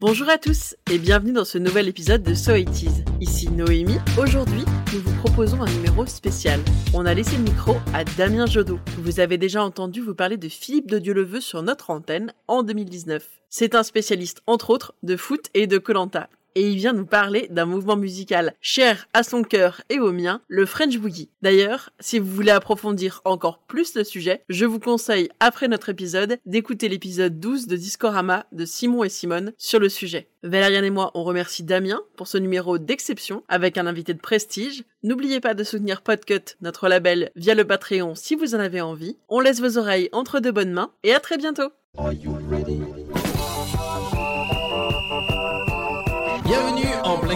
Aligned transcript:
Bonjour 0.00 0.30
à 0.30 0.38
tous 0.38 0.76
et 0.90 0.98
bienvenue 0.98 1.32
dans 1.32 1.44
ce 1.44 1.58
nouvel 1.58 1.86
épisode 1.86 2.22
de 2.22 2.32
So 2.32 2.54
It 2.54 2.82
Is. 2.82 3.04
Ici 3.20 3.50
Noémie. 3.50 3.98
Aujourd'hui, 4.18 4.62
nous 4.94 5.00
vous 5.00 5.14
proposons 5.18 5.60
un 5.60 5.70
numéro 5.70 6.06
spécial. 6.06 6.58
On 6.94 7.04
a 7.04 7.12
laissé 7.12 7.36
le 7.36 7.42
micro 7.42 7.74
à 7.92 8.02
Damien 8.04 8.46
Jodot. 8.46 8.80
Vous 8.96 9.20
avez 9.20 9.36
déjà 9.36 9.62
entendu 9.62 10.00
vous 10.00 10.14
parler 10.14 10.38
de 10.38 10.48
Philippe 10.48 10.90
de 10.90 10.98
Dieu-le-Veut 10.98 11.42
sur 11.42 11.62
notre 11.62 11.90
antenne 11.90 12.32
en 12.48 12.62
2019. 12.62 13.28
C'est 13.50 13.74
un 13.74 13.82
spécialiste, 13.82 14.40
entre 14.46 14.70
autres, 14.70 14.94
de 15.02 15.18
foot 15.18 15.50
et 15.52 15.66
de 15.66 15.76
Colanta 15.76 16.30
et 16.54 16.68
il 16.68 16.76
vient 16.76 16.92
nous 16.92 17.06
parler 17.06 17.48
d'un 17.50 17.66
mouvement 17.66 17.96
musical 17.96 18.54
cher 18.60 19.08
à 19.12 19.22
son 19.22 19.42
cœur 19.42 19.82
et 19.88 19.98
au 19.98 20.12
mien, 20.12 20.40
le 20.48 20.66
French 20.66 20.98
Boogie. 20.98 21.30
D'ailleurs, 21.42 21.90
si 22.00 22.18
vous 22.18 22.30
voulez 22.30 22.50
approfondir 22.50 23.20
encore 23.24 23.58
plus 23.66 23.94
le 23.94 24.04
sujet, 24.04 24.42
je 24.48 24.64
vous 24.64 24.80
conseille, 24.80 25.30
après 25.40 25.68
notre 25.68 25.88
épisode, 25.88 26.38
d'écouter 26.46 26.88
l'épisode 26.88 27.40
12 27.40 27.66
de 27.66 27.76
Discorama 27.76 28.46
de 28.52 28.64
Simon 28.64 29.04
et 29.04 29.08
Simone 29.08 29.52
sur 29.58 29.78
le 29.78 29.88
sujet. 29.88 30.28
Valériane 30.42 30.84
et 30.84 30.90
moi, 30.90 31.10
on 31.14 31.22
remercie 31.22 31.64
Damien 31.64 32.00
pour 32.16 32.26
ce 32.26 32.38
numéro 32.38 32.78
d'exception 32.78 33.42
avec 33.48 33.76
un 33.76 33.86
invité 33.86 34.14
de 34.14 34.20
prestige. 34.20 34.84
N'oubliez 35.02 35.40
pas 35.40 35.54
de 35.54 35.64
soutenir 35.64 36.02
Podcut, 36.02 36.56
notre 36.60 36.88
label, 36.88 37.30
via 37.36 37.54
le 37.54 37.64
Patreon 37.64 38.14
si 38.14 38.34
vous 38.34 38.54
en 38.54 38.60
avez 38.60 38.80
envie. 38.80 39.18
On 39.28 39.40
laisse 39.40 39.60
vos 39.60 39.78
oreilles 39.78 40.08
entre 40.12 40.40
de 40.40 40.50
bonnes 40.50 40.72
mains 40.72 40.92
et 41.02 41.12
à 41.12 41.20
très 41.20 41.36
bientôt. 41.36 41.70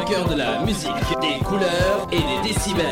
Cœur 0.05 0.29
de 0.29 0.35
la 0.35 0.61
musique, 0.65 0.91
des 1.21 1.45
couleurs 1.45 2.07
et 2.13 2.19
des 2.19 2.49
décibels. 2.49 2.85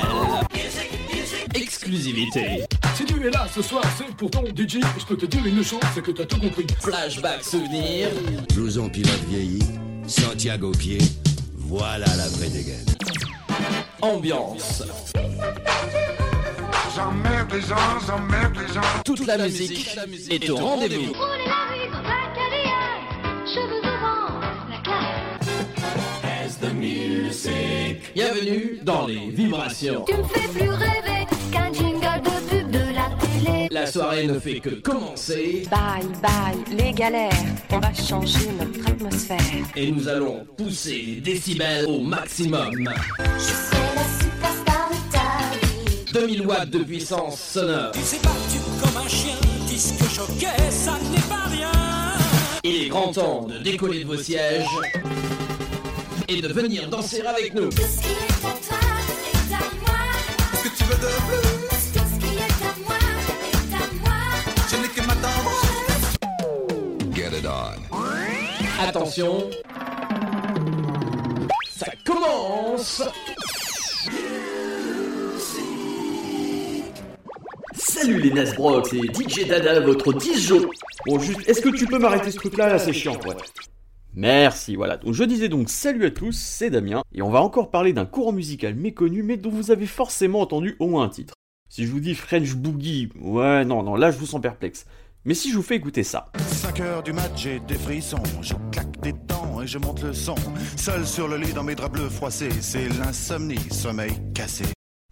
Exclusivité. 1.55 2.65
Si 2.95 3.05
tu 3.05 3.27
es 3.27 3.30
là 3.30 3.47
ce 3.55 3.62
soir, 3.62 3.83
c'est 3.97 4.15
pour 4.16 4.30
ton 4.30 4.45
DJ. 4.45 4.79
Je 4.98 5.05
peux 5.07 5.16
te 5.16 5.27
dire 5.27 5.45
une 5.45 5.62
chose, 5.62 5.80
c'est 5.95 6.02
que 6.02 6.11
t'as 6.11 6.25
tout 6.25 6.41
compris. 6.41 6.66
Flashback 6.80 7.45
souvenir. 7.45 8.09
Blouson 8.55 8.88
pilote 8.88 9.25
vieilli, 9.29 9.62
Santiago 10.07 10.73
pied, 10.73 10.99
voilà 11.57 12.07
la 12.16 12.29
vraie 12.29 12.49
dégaine. 12.49 12.87
Ambiance. 14.01 14.82
J'emmerde 16.95 17.52
les 17.52 17.60
gens, 17.60 17.76
j'emmerde 18.07 18.57
les 18.66 18.74
gens. 18.74 18.80
Toute 19.04 19.26
la 19.26 19.38
musique 19.38 19.99
est 20.30 20.51
au 20.51 20.57
rendez-vous. 20.57 21.13
Bienvenue 28.15 28.79
dans 28.82 29.07
les 29.07 29.30
vibrations. 29.30 30.04
Tu 30.07 30.15
me 30.16 30.23
fais 30.24 30.48
plus 30.48 30.68
rêver 30.68 31.26
qu'un 31.51 31.73
jingle 31.73 32.23
de 32.23 32.51
pub 32.51 32.71
de 32.71 32.79
la 32.95 33.10
télé. 33.21 33.68
La 33.71 33.87
soirée 33.87 34.26
ne 34.26 34.38
fait 34.38 34.60
que 34.60 34.71
commencer 34.71 35.66
Bye 35.71 36.04
bye 36.23 36.76
les 36.76 36.93
galères, 36.93 37.30
on 37.70 37.79
va 37.79 37.93
changer 37.95 38.48
notre 38.59 38.88
atmosphère. 38.88 39.38
et 39.76 39.90
nous 39.90 40.09
allons 40.09 40.46
pousser 40.57 41.02
les 41.07 41.20
décibels 41.20 41.87
au 41.87 42.01
maximum. 42.01 42.73
Je 43.37 43.40
serai 43.43 43.95
la 43.95 44.04
superstar 44.24 44.90
de 44.90 45.13
ta 45.13 45.57
vie. 45.59 46.13
2000 46.13 46.46
watts 46.46 46.70
de 46.70 46.79
puissance 46.85 47.40
sonore. 47.40 47.95
s'est 47.95 48.18
battu 48.18 48.59
comme 48.82 49.02
un 49.04 49.09
chien, 49.09 49.35
disque 49.66 50.02
choqué, 50.15 50.46
ça 50.70 50.98
n'est 51.13 51.20
pas 51.29 51.48
rien. 51.51 51.70
Il 52.65 52.85
est 52.85 52.88
grand 52.88 53.13
temps 53.13 53.46
de 53.46 53.59
décoller 53.59 54.04
de 54.04 54.07
vos 54.07 54.16
sièges 54.16 54.66
et 56.28 56.40
de 56.40 56.48
venir 56.48 56.88
danser 56.88 57.20
avec 57.23 57.54
nous. 57.54 57.68
Tout 57.70 57.76
ce 57.82 58.01
qui 58.01 58.12
est 58.12 58.46
à 58.46 58.52
toi 58.52 58.78
est 59.32 59.54
à 59.54 59.59
moi. 59.80 59.98
Ce 60.54 60.62
que 60.68 60.76
tu 60.76 60.84
veux 60.84 60.95
de 60.95 61.10
plus, 61.29 61.92
Tout 61.92 62.06
ce 62.12 62.18
qui 62.20 62.37
est 62.37 62.40
à 62.40 62.74
moi 62.84 62.96
est 63.48 63.74
à 63.74 63.76
moi. 64.03 64.19
je 64.70 64.76
n'ai 64.76 64.88
que 64.88 65.00
m'attendre. 65.06 65.53
Get 67.14 67.38
it 67.38 67.47
on. 67.47 68.82
Attention, 68.82 69.50
ça 71.70 71.87
commence 72.04 73.03
Salut 77.74 78.20
les 78.20 78.30
Nasbrock, 78.32 78.88
c'est 78.88 78.98
DJ 79.14 79.47
Dada, 79.47 79.80
votre 79.80 80.12
10 80.12 80.41
jours. 80.47 80.66
Bon, 81.06 81.18
juste, 81.20 81.41
est-ce 81.48 81.60
que 81.60 81.68
tu 81.68 81.86
peux 81.86 81.98
m'arrêter 81.98 82.30
ce 82.32 82.36
truc-là? 82.36 82.68
Là, 82.68 82.78
c'est 82.78 82.92
chiant, 82.92 83.12
ouais. 83.26 83.34
Merci, 84.14 84.76
voilà. 84.76 84.98
Donc, 84.98 85.14
je 85.14 85.24
disais 85.24 85.48
donc 85.48 85.70
salut 85.70 86.04
à 86.04 86.10
tous, 86.10 86.36
c'est 86.36 86.70
Damien, 86.70 87.02
et 87.14 87.22
on 87.22 87.30
va 87.30 87.40
encore 87.40 87.70
parler 87.70 87.92
d'un 87.92 88.04
courant 88.04 88.32
musical 88.32 88.74
méconnu, 88.74 89.22
mais 89.22 89.36
dont 89.36 89.50
vous 89.50 89.70
avez 89.70 89.86
forcément 89.86 90.40
entendu 90.40 90.76
au 90.80 90.88
moins 90.88 91.04
un 91.04 91.08
titre. 91.08 91.34
Si 91.70 91.86
je 91.86 91.90
vous 91.90 92.00
dis 92.00 92.14
French 92.14 92.54
Boogie, 92.54 93.08
ouais, 93.18 93.64
non, 93.64 93.82
non, 93.82 93.96
là 93.96 94.10
je 94.10 94.18
vous 94.18 94.26
sens 94.26 94.42
perplexe. 94.42 94.84
Mais 95.24 95.32
si 95.32 95.50
je 95.50 95.56
vous 95.56 95.62
fais 95.62 95.76
écouter 95.76 96.02
ça. 96.02 96.30
5 96.36 96.80
heures 96.80 97.02
du 97.02 97.12
mat, 97.12 97.30
j'ai 97.36 97.60
des 97.60 97.76
frissons. 97.76 98.22
Je 98.42 98.54
claque 98.72 99.00
des 99.00 99.12
dents 99.12 99.62
et 99.62 99.66
je 99.66 99.78
monte 99.78 100.02
le 100.02 100.12
son. 100.12 100.34
Seul 100.76 101.06
sur 101.06 101.28
le 101.28 101.36
lit 101.38 101.52
dans 101.52 101.62
mes 101.62 101.74
draps 101.74 101.92
bleus 101.92 102.10
froissés, 102.10 102.50
c'est 102.60 102.88
l'insomnie, 102.98 103.60
sommeil 103.70 104.12
cassé. 104.34 104.64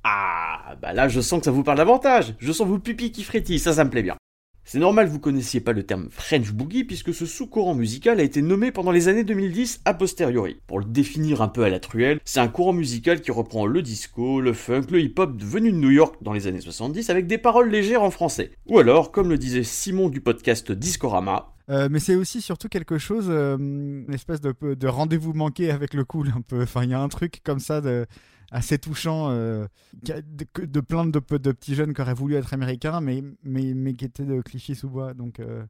Ah, 0.04 0.76
bah 0.82 0.92
là 0.92 1.08
je 1.08 1.20
sens 1.20 1.38
que 1.38 1.44
ça 1.46 1.50
vous 1.50 1.62
parle 1.62 1.78
davantage. 1.78 2.34
Je 2.38 2.52
sens 2.52 2.66
vos 2.66 2.78
pupilles 2.78 3.12
qui 3.12 3.22
frétillent, 3.22 3.58
ça, 3.58 3.72
ça 3.72 3.84
me 3.84 3.90
plaît 3.90 4.02
bien. 4.02 4.16
C'est 4.64 4.78
normal 4.78 5.06
que 5.06 5.12
vous 5.12 5.18
connaissiez 5.18 5.60
pas 5.60 5.72
le 5.72 5.82
terme 5.82 6.08
French 6.10 6.52
Boogie 6.52 6.84
puisque 6.84 7.12
ce 7.12 7.26
sous-courant 7.26 7.74
musical 7.74 8.20
a 8.20 8.22
été 8.22 8.40
nommé 8.40 8.70
pendant 8.70 8.92
les 8.92 9.08
années 9.08 9.24
2010 9.24 9.80
a 9.84 9.94
posteriori. 9.94 10.58
Pour 10.68 10.78
le 10.78 10.84
définir 10.84 11.42
un 11.42 11.48
peu 11.48 11.64
à 11.64 11.68
la 11.70 11.80
truelle, 11.80 12.20
c'est 12.24 12.38
un 12.40 12.46
courant 12.48 12.72
musical 12.72 13.20
qui 13.20 13.32
reprend 13.32 13.66
le 13.66 13.82
disco, 13.82 14.40
le 14.40 14.52
funk, 14.52 14.86
le 14.90 15.00
hip-hop 15.00 15.42
venu 15.42 15.72
de 15.72 15.76
New 15.76 15.90
York 15.90 16.16
dans 16.22 16.32
les 16.32 16.46
années 16.46 16.60
70 16.60 17.10
avec 17.10 17.26
des 17.26 17.38
paroles 17.38 17.70
légères 17.70 18.02
en 18.02 18.10
français. 18.10 18.52
Ou 18.66 18.78
alors, 18.78 19.10
comme 19.10 19.28
le 19.28 19.38
disait 19.38 19.64
Simon 19.64 20.08
du 20.08 20.20
podcast 20.20 20.70
Discorama, 20.70 21.52
Euh, 21.68 21.88
mais 21.90 22.00
c'est 22.00 22.16
aussi 22.16 22.40
surtout 22.40 22.68
quelque 22.68 22.98
chose, 22.98 23.26
euh, 23.28 23.56
une 23.56 24.12
espèce 24.12 24.40
de, 24.40 24.52
de 24.74 24.88
rendez-vous 24.88 25.34
manqué 25.34 25.70
avec 25.70 25.94
le 25.94 26.04
cool 26.04 26.32
un 26.36 26.40
peu. 26.40 26.62
Enfin, 26.62 26.82
il 26.82 26.90
y 26.90 26.94
a 26.94 27.00
un 27.00 27.08
truc 27.08 27.40
comme 27.44 27.60
ça 27.60 27.80
de, 27.80 28.06
assez 28.50 28.78
touchant 28.78 29.30
euh, 29.30 29.66
de, 30.02 30.46
de 30.64 30.80
plein 30.80 31.06
de, 31.06 31.18
petits 31.18 31.74
jeunes 31.74 31.94
qui 31.94 32.00
auraient 32.00 32.14
voulu 32.14 32.34
être 32.34 32.52
américains, 32.52 33.00
mais, 33.00 33.22
mais, 33.42 33.74
mais 33.74 33.94
qui 33.94 34.04
étaient 34.04 34.24
de 34.24 34.40
Clichy-sous-Bois. 34.40 35.14
Donc, 35.14 35.40
euh, 35.40 35.64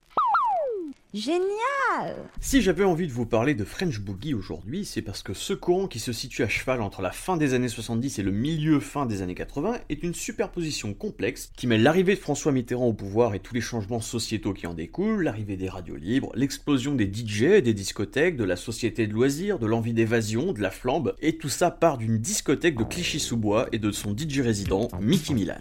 Génial 1.12 2.14
Si 2.40 2.62
j'avais 2.62 2.84
envie 2.84 3.08
de 3.08 3.12
vous 3.12 3.26
parler 3.26 3.54
de 3.54 3.64
French 3.64 3.98
Boogie 3.98 4.32
aujourd'hui, 4.32 4.84
c'est 4.84 5.02
parce 5.02 5.24
que 5.24 5.34
ce 5.34 5.52
courant 5.52 5.88
qui 5.88 5.98
se 5.98 6.12
situe 6.12 6.44
à 6.44 6.48
cheval 6.48 6.80
entre 6.80 7.02
la 7.02 7.10
fin 7.10 7.36
des 7.36 7.52
années 7.52 7.66
70 7.66 8.20
et 8.20 8.22
le 8.22 8.30
milieu 8.30 8.78
fin 8.78 9.06
des 9.06 9.20
années 9.20 9.34
80 9.34 9.78
est 9.88 10.04
une 10.04 10.14
superposition 10.14 10.94
complexe 10.94 11.50
qui 11.56 11.66
mêle 11.66 11.82
l'arrivée 11.82 12.14
de 12.14 12.20
François 12.20 12.52
Mitterrand 12.52 12.86
au 12.86 12.92
pouvoir 12.92 13.34
et 13.34 13.40
tous 13.40 13.54
les 13.54 13.60
changements 13.60 14.00
sociétaux 14.00 14.52
qui 14.52 14.68
en 14.68 14.74
découlent, 14.74 15.24
l'arrivée 15.24 15.56
des 15.56 15.68
radios 15.68 15.96
libres, 15.96 16.30
l'explosion 16.36 16.94
des 16.94 17.10
DJ, 17.12 17.60
des 17.60 17.74
discothèques, 17.74 18.36
de 18.36 18.44
la 18.44 18.54
société 18.54 19.08
de 19.08 19.12
loisirs, 19.12 19.58
de 19.58 19.66
l'envie 19.66 19.94
d'évasion, 19.94 20.52
de 20.52 20.60
la 20.60 20.70
flambe, 20.70 21.16
et 21.20 21.38
tout 21.38 21.48
ça 21.48 21.72
part 21.72 21.98
d'une 21.98 22.18
discothèque 22.18 22.78
de 22.78 22.84
Clichy-sous-Bois 22.84 23.66
et 23.72 23.80
de 23.80 23.90
son 23.90 24.16
DJ 24.16 24.42
résident, 24.42 24.86
Mickey 25.00 25.34
Milan. 25.34 25.58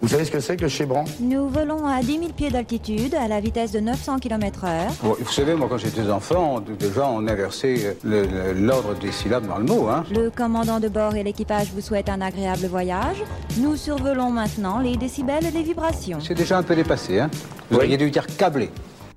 Vous 0.00 0.08
savez 0.08 0.26
ce 0.26 0.30
que 0.30 0.40
c'est 0.40 0.58
que 0.58 0.68
chez 0.68 0.84
Bran 0.84 1.04
Nous 1.20 1.48
volons 1.48 1.86
à 1.86 2.02
10 2.02 2.18
000 2.18 2.32
pieds 2.36 2.50
d'altitude 2.50 3.14
à 3.14 3.28
la 3.28 3.40
vitesse 3.40 3.72
de 3.72 3.80
900 3.80 4.18
km/h. 4.18 4.88
Bon, 5.02 5.16
vous 5.18 5.32
savez, 5.32 5.54
moi, 5.54 5.68
quand 5.70 5.78
j'étais 5.78 6.02
enfant, 6.10 6.56
on- 6.56 6.60
déjà, 6.60 7.08
on 7.08 7.26
inversait 7.26 7.96
le- 8.04 8.26
le- 8.26 8.52
l'ordre 8.52 8.94
des 8.98 9.10
syllabes 9.10 9.46
dans 9.46 9.56
le 9.56 9.64
mot, 9.64 9.88
hein. 9.88 10.04
Le 10.14 10.28
commandant 10.30 10.80
de 10.80 10.88
bord 10.88 11.14
et 11.16 11.22
l'équipage 11.22 11.68
vous 11.74 11.80
souhaitent 11.80 12.10
un 12.10 12.20
agréable 12.20 12.66
voyage. 12.66 13.16
Nous 13.58 13.74
survolons 13.76 14.30
maintenant 14.30 14.80
les 14.80 14.96
décibels 14.98 15.46
et 15.46 15.50
les 15.50 15.62
vibrations. 15.62 16.18
C'est 16.20 16.34
déjà 16.34 16.58
un 16.58 16.62
peu 16.62 16.76
dépassé, 16.76 17.18
hein. 17.20 17.30
Vous 17.70 17.78
auriez 17.78 17.96
dû 17.96 18.10
dire 18.10 18.26
câblé. 18.36 18.68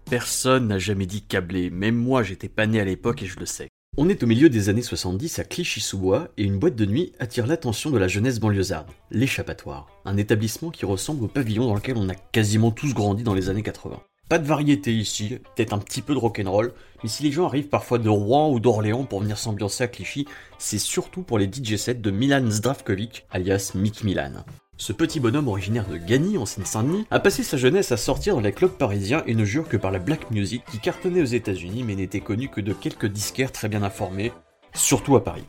Personne 0.09 0.69
n'a 0.69 0.79
jamais 0.79 1.05
dit 1.05 1.21
câblé, 1.23 1.69
même 1.69 1.95
moi 1.95 2.23
j'étais 2.23 2.49
pas 2.49 2.65
né 2.67 2.79
à 2.79 2.85
l'époque 2.85 3.21
et 3.21 3.25
je 3.25 3.37
le 3.37 3.45
sais. 3.45 3.67
On 4.01 4.07
est 4.07 4.23
au 4.23 4.27
milieu 4.27 4.47
des 4.47 4.69
années 4.69 4.81
70 4.81 5.39
à 5.39 5.43
Clichy-sous-Bois 5.43 6.29
et 6.37 6.43
une 6.43 6.57
boîte 6.57 6.77
de 6.77 6.85
nuit 6.85 7.11
attire 7.19 7.45
l'attention 7.45 7.89
de 7.89 7.97
la 7.97 8.07
jeunesse 8.07 8.39
banlieusarde, 8.39 8.87
l'échappatoire, 9.11 9.89
un 10.05 10.15
établissement 10.15 10.69
qui 10.69 10.85
ressemble 10.85 11.25
au 11.25 11.27
pavillon 11.27 11.67
dans 11.67 11.75
lequel 11.75 11.97
on 11.97 12.07
a 12.07 12.15
quasiment 12.15 12.71
tous 12.71 12.93
grandi 12.93 13.23
dans 13.23 13.33
les 13.33 13.49
années 13.49 13.61
80. 13.61 13.99
Pas 14.29 14.39
de 14.39 14.47
variété 14.47 14.93
ici, 14.93 15.39
peut-être 15.53 15.73
un 15.73 15.79
petit 15.79 16.01
peu 16.01 16.13
de 16.13 16.17
rock'n'roll, 16.17 16.71
mais 17.03 17.09
si 17.09 17.23
les 17.23 17.31
gens 17.33 17.45
arrivent 17.45 17.67
parfois 17.67 17.97
de 17.97 18.07
Rouen 18.07 18.49
ou 18.49 18.61
d'Orléans 18.61 19.03
pour 19.03 19.19
venir 19.19 19.37
s'ambiancer 19.37 19.83
à 19.83 19.89
Clichy, 19.89 20.25
c'est 20.59 20.79
surtout 20.79 21.23
pour 21.23 21.37
les 21.37 21.51
DJ 21.51 21.75
sets 21.75 21.95
de 21.95 22.09
Milan 22.09 22.49
Zdravkovic, 22.49 23.25
alias 23.31 23.73
Mick 23.75 24.05
Milan. 24.05 24.45
Ce 24.81 24.93
petit 24.93 25.19
bonhomme 25.19 25.49
originaire 25.49 25.85
de 25.89 25.97
Gagny, 25.97 26.37
en 26.37 26.45
Seine-Saint-Denis, 26.45 27.05
a 27.11 27.19
passé 27.19 27.43
sa 27.43 27.57
jeunesse 27.57 27.91
à 27.91 27.97
sortir 27.97 28.35
dans 28.35 28.39
les 28.39 28.53
clubs 28.53 28.71
parisiens 28.71 29.23
et 29.27 29.35
ne 29.35 29.43
jure 29.43 29.67
que 29.67 29.75
par 29.75 29.91
la 29.91 29.99
black 29.99 30.31
music 30.31 30.63
qui 30.71 30.79
cartonnait 30.79 31.21
aux 31.21 31.25
États-Unis 31.25 31.83
mais 31.83 31.95
n'était 31.95 32.21
connu 32.21 32.47
que 32.47 32.61
de 32.61 32.71
quelques 32.71 33.07
disquaires 33.07 33.51
très 33.51 33.67
bien 33.67 33.83
informés, 33.83 34.31
surtout 34.73 35.17
à 35.17 35.23
Paris. 35.25 35.43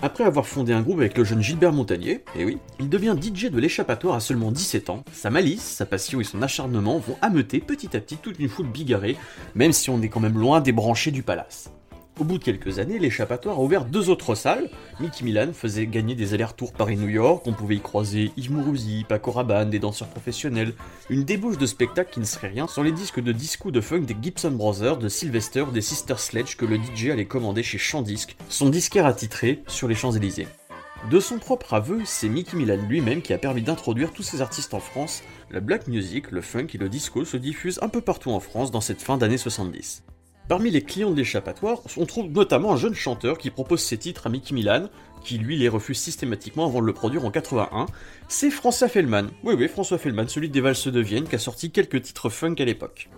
Après 0.00 0.24
avoir 0.24 0.46
fondé 0.46 0.72
un 0.72 0.80
groupe 0.80 1.00
avec 1.00 1.18
le 1.18 1.24
jeune 1.24 1.42
Gilbert 1.42 1.74
Montagnier, 1.74 2.24
et 2.38 2.46
oui, 2.46 2.56
il 2.78 2.88
devient 2.88 3.14
DJ 3.20 3.50
de 3.50 3.60
l'échappatoire 3.60 4.14
à 4.14 4.20
seulement 4.20 4.50
17 4.50 4.88
ans. 4.88 5.04
Sa 5.12 5.28
malice, 5.28 5.60
sa 5.60 5.84
passion 5.84 6.22
et 6.22 6.24
son 6.24 6.40
acharnement 6.40 6.98
vont 7.00 7.18
ameuter 7.20 7.60
petit 7.60 7.94
à 7.94 8.00
petit 8.00 8.16
toute 8.16 8.38
une 8.38 8.48
foule 8.48 8.68
bigarrée, 8.68 9.18
même 9.54 9.72
si 9.72 9.90
on 9.90 10.00
est 10.00 10.08
quand 10.08 10.20
même 10.20 10.38
loin 10.38 10.62
des 10.62 10.72
branchés 10.72 11.10
du 11.10 11.22
palace. 11.22 11.70
Au 12.20 12.24
bout 12.24 12.36
de 12.36 12.44
quelques 12.44 12.78
années, 12.78 12.98
l'échappatoire 12.98 13.56
a 13.56 13.62
ouvert 13.62 13.86
deux 13.86 14.10
autres 14.10 14.34
salles. 14.34 14.68
Mickey 15.00 15.24
Milan 15.24 15.54
faisait 15.54 15.86
gagner 15.86 16.14
des 16.14 16.34
allers-retours 16.34 16.74
Paris-New 16.74 17.08
York, 17.08 17.46
on 17.46 17.54
pouvait 17.54 17.76
y 17.76 17.80
croiser 17.80 18.30
Yves 18.36 18.52
Mourouzi, 18.52 19.06
Paco 19.08 19.30
Rabanne, 19.30 19.70
des 19.70 19.78
danseurs 19.78 20.08
professionnels, 20.08 20.74
une 21.08 21.24
débauche 21.24 21.56
de 21.56 21.64
spectacle 21.64 22.12
qui 22.12 22.20
ne 22.20 22.26
serait 22.26 22.48
rien 22.48 22.66
sans 22.66 22.82
les 22.82 22.92
disques 22.92 23.20
de 23.20 23.32
disco 23.32 23.70
de 23.70 23.80
funk 23.80 24.00
des 24.00 24.14
Gibson 24.20 24.50
Brothers, 24.50 24.98
de 24.98 25.08
Sylvester, 25.08 25.64
des 25.72 25.80
Sister 25.80 26.16
Sledge 26.18 26.56
que 26.56 26.66
le 26.66 26.76
DJ 26.76 27.08
allait 27.08 27.24
commander 27.24 27.62
chez 27.62 27.78
Chandisc, 27.78 28.36
son 28.50 28.68
disquaire 28.68 29.06
attitré 29.06 29.62
sur 29.66 29.88
les 29.88 29.94
Champs-Élysées. 29.94 30.48
De 31.10 31.20
son 31.20 31.38
propre 31.38 31.72
aveu, 31.72 32.02
c'est 32.04 32.28
Mickey 32.28 32.54
Milan 32.54 32.76
lui-même 32.86 33.22
qui 33.22 33.32
a 33.32 33.38
permis 33.38 33.62
d'introduire 33.62 34.12
tous 34.12 34.24
ces 34.24 34.42
artistes 34.42 34.74
en 34.74 34.80
France. 34.80 35.22
La 35.50 35.60
black 35.60 35.88
music, 35.88 36.30
le 36.32 36.42
funk 36.42 36.66
et 36.74 36.78
le 36.78 36.90
disco 36.90 37.24
se 37.24 37.38
diffusent 37.38 37.78
un 37.80 37.88
peu 37.88 38.02
partout 38.02 38.30
en 38.30 38.40
France 38.40 38.70
dans 38.70 38.82
cette 38.82 39.00
fin 39.00 39.16
d'année 39.16 39.38
70. 39.38 40.02
Parmi 40.48 40.70
les 40.70 40.82
clients 40.82 41.10
de 41.10 41.16
l'échappatoire, 41.16 41.78
on 41.96 42.06
trouve 42.06 42.30
notamment 42.30 42.72
un 42.72 42.76
jeune 42.76 42.94
chanteur 42.94 43.38
qui 43.38 43.50
propose 43.50 43.80
ses 43.82 43.98
titres 43.98 44.26
à 44.26 44.30
Mickey 44.30 44.54
Milan, 44.54 44.88
qui 45.22 45.38
lui 45.38 45.56
les 45.56 45.68
refuse 45.68 45.98
systématiquement 45.98 46.66
avant 46.66 46.80
de 46.80 46.86
le 46.86 46.92
produire 46.92 47.24
en 47.24 47.30
81. 47.30 47.86
C'est 48.28 48.50
François 48.50 48.88
Fellman. 48.88 49.28
Oui, 49.44 49.54
oui, 49.56 49.68
François 49.68 49.98
Fellman, 49.98 50.26
celui 50.28 50.48
des 50.48 50.60
valses 50.60 50.88
de 50.88 51.00
Vienne, 51.00 51.24
qui 51.24 51.36
a 51.36 51.38
sorti 51.38 51.70
quelques 51.70 52.02
titres 52.02 52.30
funk 52.30 52.56
à 52.58 52.64
l'époque. 52.64 53.08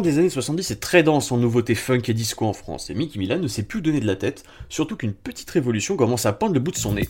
Des 0.00 0.18
années 0.18 0.30
70 0.30 0.70
est 0.70 0.80
très 0.80 1.02
dense 1.02 1.32
en 1.32 1.36
nouveautés 1.36 1.74
funk 1.74 2.02
et 2.08 2.14
disco 2.14 2.44
en 2.44 2.52
France, 2.52 2.90
et 2.90 2.94
Mickey 2.94 3.18
Milan 3.18 3.38
ne 3.38 3.48
s'est 3.48 3.62
plus 3.62 3.80
donné 3.80 4.00
de 4.00 4.06
la 4.06 4.16
tête, 4.16 4.44
surtout 4.68 4.96
qu'une 4.96 5.12
petite 5.12 5.50
révolution 5.50 5.96
commence 5.96 6.26
à 6.26 6.32
poindre 6.32 6.54
le 6.54 6.60
bout 6.60 6.72
de 6.72 6.76
son 6.76 6.94
nez. 6.94 7.08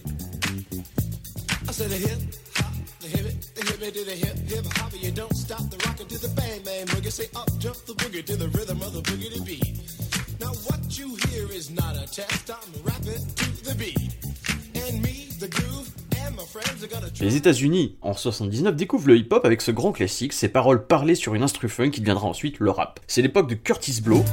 Les 17.20 17.36
États-Unis, 17.36 17.96
en 18.02 18.14
79, 18.14 18.76
découvrent 18.76 19.08
le 19.08 19.16
hip-hop 19.16 19.44
avec 19.44 19.60
ce 19.60 19.70
grand 19.70 19.92
classique, 19.92 20.32
ses 20.32 20.48
paroles 20.48 20.86
parlées 20.86 21.14
sur 21.14 21.34
une 21.34 21.42
instru 21.42 21.68
funk 21.68 21.90
qui 21.90 22.00
deviendra 22.00 22.28
ensuite 22.28 22.58
le 22.60 22.70
rap. 22.70 23.00
C'est 23.06 23.22
l'époque 23.22 23.48
de 23.48 23.54
Curtis 23.54 24.00
Blow. 24.00 24.24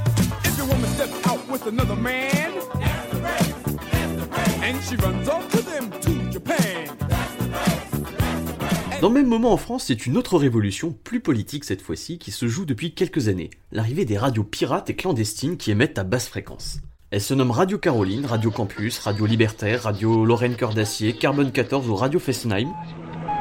Dans 9.02 9.10
le 9.10 9.14
même 9.14 9.28
moment 9.28 9.52
en 9.52 9.58
France, 9.58 9.86
c'est 9.88 10.06
une 10.06 10.18
autre 10.18 10.38
révolution, 10.38 10.92
plus 10.92 11.20
politique 11.20 11.64
cette 11.64 11.82
fois-ci, 11.82 12.18
qui 12.18 12.32
se 12.32 12.48
joue 12.48 12.66
depuis 12.66 12.94
quelques 12.94 13.28
années. 13.28 13.50
L'arrivée 13.72 14.06
des 14.06 14.18
radios 14.18 14.44
pirates 14.44 14.90
et 14.90 14.96
clandestines 14.96 15.58
qui 15.58 15.72
émettent 15.72 16.00
à 16.00 16.04
basse 16.04 16.28
fréquence. 16.28 16.80
Elles 17.12 17.22
se 17.22 17.36
nomment 17.36 17.52
Radio 17.52 17.78
Caroline, 17.78 18.26
Radio 18.26 18.50
Campus, 18.50 18.98
Radio 18.98 19.28
Libertaire, 19.28 19.84
Radio 19.84 20.26
Lorraine 20.26 20.56
Cœur 20.56 20.74
d'Acier, 20.74 21.14
Carbone 21.14 21.52
14 21.52 21.88
ou 21.88 21.96
Radio 21.96 22.20
Fessenheim. 22.20 22.74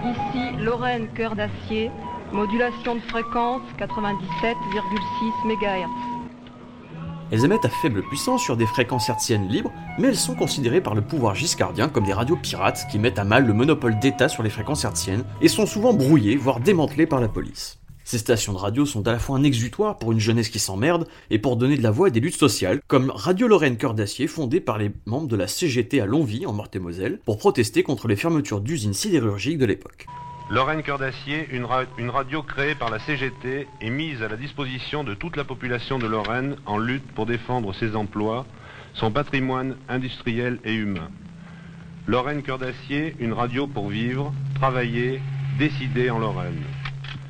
Ici 0.04 0.62
Lorraine 0.62 1.08
Cœur 1.14 1.34
d'Acier, 1.34 1.90
modulation 2.30 2.96
de 2.96 3.00
fréquence 3.00 3.62
97,6 3.78 5.46
MHz. 5.46 5.88
Elles 7.32 7.44
émettent 7.46 7.64
à 7.64 7.70
faible 7.70 8.02
puissance 8.02 8.42
sur 8.42 8.58
des 8.58 8.66
fréquences 8.66 9.08
hertziennes 9.08 9.48
libres, 9.48 9.72
mais 9.98 10.08
elles 10.08 10.16
sont 10.16 10.34
considérées 10.34 10.82
par 10.82 10.94
le 10.94 11.00
pouvoir 11.00 11.34
giscardien 11.34 11.88
comme 11.88 12.04
des 12.04 12.12
radios 12.12 12.36
pirates 12.36 12.84
qui 12.90 12.98
mettent 12.98 13.18
à 13.18 13.24
mal 13.24 13.46
le 13.46 13.54
monopole 13.54 13.98
d'État 13.98 14.28
sur 14.28 14.42
les 14.42 14.50
fréquences 14.50 14.84
hertziennes 14.84 15.24
et 15.40 15.48
sont 15.48 15.64
souvent 15.64 15.94
brouillées, 15.94 16.36
voire 16.36 16.60
démantelées 16.60 17.06
par 17.06 17.22
la 17.22 17.28
police. 17.28 17.78
Ces 18.04 18.18
stations 18.18 18.52
de 18.52 18.58
radio 18.58 18.84
sont 18.84 19.08
à 19.08 19.12
la 19.12 19.18
fois 19.18 19.38
un 19.38 19.42
exutoire 19.42 19.98
pour 19.98 20.12
une 20.12 20.20
jeunesse 20.20 20.50
qui 20.50 20.58
s'emmerde 20.58 21.08
et 21.30 21.38
pour 21.38 21.56
donner 21.56 21.78
de 21.78 21.82
la 21.82 21.90
voix 21.90 22.08
à 22.08 22.10
des 22.10 22.20
luttes 22.20 22.36
sociales, 22.36 22.80
comme 22.86 23.10
Radio 23.10 23.48
Lorraine 23.48 23.78
Cœur 23.78 23.94
d'Acier, 23.94 24.26
fondée 24.26 24.60
par 24.60 24.76
les 24.76 24.90
membres 25.06 25.26
de 25.26 25.36
la 25.36 25.48
CGT 25.48 26.02
à 26.02 26.06
Longwy, 26.06 26.44
en 26.44 26.52
Meurthe-et-Moselle, 26.52 27.20
pour 27.24 27.38
protester 27.38 27.82
contre 27.82 28.06
les 28.06 28.16
fermetures 28.16 28.60
d'usines 28.60 28.92
sidérurgiques 28.92 29.56
de 29.56 29.64
l'époque. 29.64 30.06
Lorraine 30.50 30.82
Cœur 30.82 30.98
d'Acier, 30.98 31.48
une, 31.50 31.66
une 31.96 32.10
radio 32.10 32.42
créée 32.42 32.74
par 32.74 32.90
la 32.90 32.98
CGT 32.98 33.66
et 33.80 33.90
mise 33.90 34.22
à 34.22 34.28
la 34.28 34.36
disposition 34.36 35.02
de 35.02 35.14
toute 35.14 35.36
la 35.36 35.44
population 35.44 35.98
de 35.98 36.06
Lorraine 36.06 36.56
en 36.66 36.76
lutte 36.76 37.10
pour 37.14 37.24
défendre 37.24 37.72
ses 37.72 37.96
emplois, 37.96 38.44
son 38.92 39.10
patrimoine 39.10 39.76
industriel 39.88 40.58
et 40.66 40.74
humain. 40.74 41.08
Lorraine 42.06 42.42
Cœur 42.42 42.58
d'Acier, 42.58 43.16
une 43.18 43.32
radio 43.32 43.66
pour 43.66 43.88
vivre, 43.88 44.34
travailler, 44.56 45.22
décider 45.58 46.10
en 46.10 46.18
Lorraine. 46.18 46.62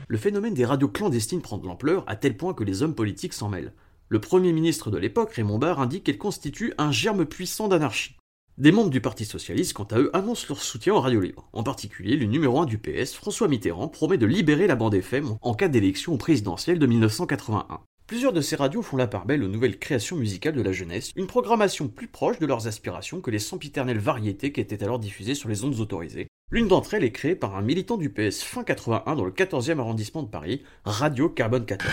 Le 0.08 0.18
phénomène 0.18 0.54
des 0.54 0.66
radios 0.66 0.88
clandestines 0.88 1.40
prend 1.40 1.56
de 1.56 1.66
l'ampleur 1.66 2.04
à 2.06 2.16
tel 2.16 2.36
point 2.36 2.52
que 2.52 2.64
les 2.64 2.82
hommes 2.82 2.94
politiques 2.94 3.32
s'en 3.32 3.48
mêlent. 3.48 3.72
Le 4.08 4.20
premier 4.20 4.52
ministre 4.52 4.90
de 4.90 4.98
l'époque, 4.98 5.32
Raymond 5.32 5.58
Barre, 5.58 5.80
indique 5.80 6.04
qu'elles 6.04 6.18
constituent 6.18 6.74
un 6.76 6.92
germe 6.92 7.24
puissant 7.24 7.68
d'anarchie. 7.68 8.16
Des 8.58 8.70
membres 8.70 8.90
du 8.90 9.00
Parti 9.00 9.24
Socialiste, 9.24 9.72
quant 9.72 9.84
à 9.84 9.98
eux, 9.98 10.14
annoncent 10.14 10.46
leur 10.48 10.62
soutien 10.62 10.94
aux 10.94 11.00
radios 11.00 11.20
libres. 11.20 11.48
En 11.52 11.62
particulier, 11.62 12.16
le 12.16 12.26
numéro 12.26 12.60
1 12.60 12.66
du 12.66 12.78
PS, 12.78 13.14
François 13.14 13.48
Mitterrand, 13.48 13.88
promet 13.88 14.18
de 14.18 14.26
libérer 14.26 14.66
la 14.66 14.76
bande 14.76 14.94
FM 14.94 15.36
en 15.40 15.54
cas 15.54 15.68
d'élection 15.68 16.16
présidentielle 16.18 16.78
de 16.78 16.86
1981. 16.86 17.80
Plusieurs 18.06 18.34
de 18.34 18.42
ces 18.42 18.54
radios 18.54 18.82
font 18.82 18.98
la 18.98 19.06
part 19.06 19.24
belle 19.24 19.42
aux 19.42 19.48
nouvelles 19.48 19.78
créations 19.78 20.16
musicales 20.16 20.54
de 20.54 20.62
la 20.62 20.72
jeunesse, 20.72 21.10
une 21.16 21.26
programmation 21.26 21.88
plus 21.88 22.06
proche 22.06 22.38
de 22.38 22.46
leurs 22.46 22.66
aspirations 22.66 23.22
que 23.22 23.30
les 23.30 23.38
sempiternelles 23.38 23.98
variétés 23.98 24.52
qui 24.52 24.60
étaient 24.60 24.84
alors 24.84 24.98
diffusées 24.98 25.34
sur 25.34 25.48
les 25.48 25.64
ondes 25.64 25.80
autorisées. 25.80 26.28
L'une 26.50 26.68
d'entre 26.68 26.94
elles 26.94 27.04
est 27.04 27.10
créée 27.10 27.34
par 27.34 27.56
un 27.56 27.62
militant 27.62 27.96
du 27.96 28.10
PS 28.10 28.42
fin 28.42 28.64
81 28.64 29.16
dans 29.16 29.24
le 29.24 29.30
14e 29.30 29.78
arrondissement 29.78 30.22
de 30.22 30.28
Paris, 30.28 30.62
Radio 30.84 31.28
Carbone 31.28 31.64
14. 31.64 31.90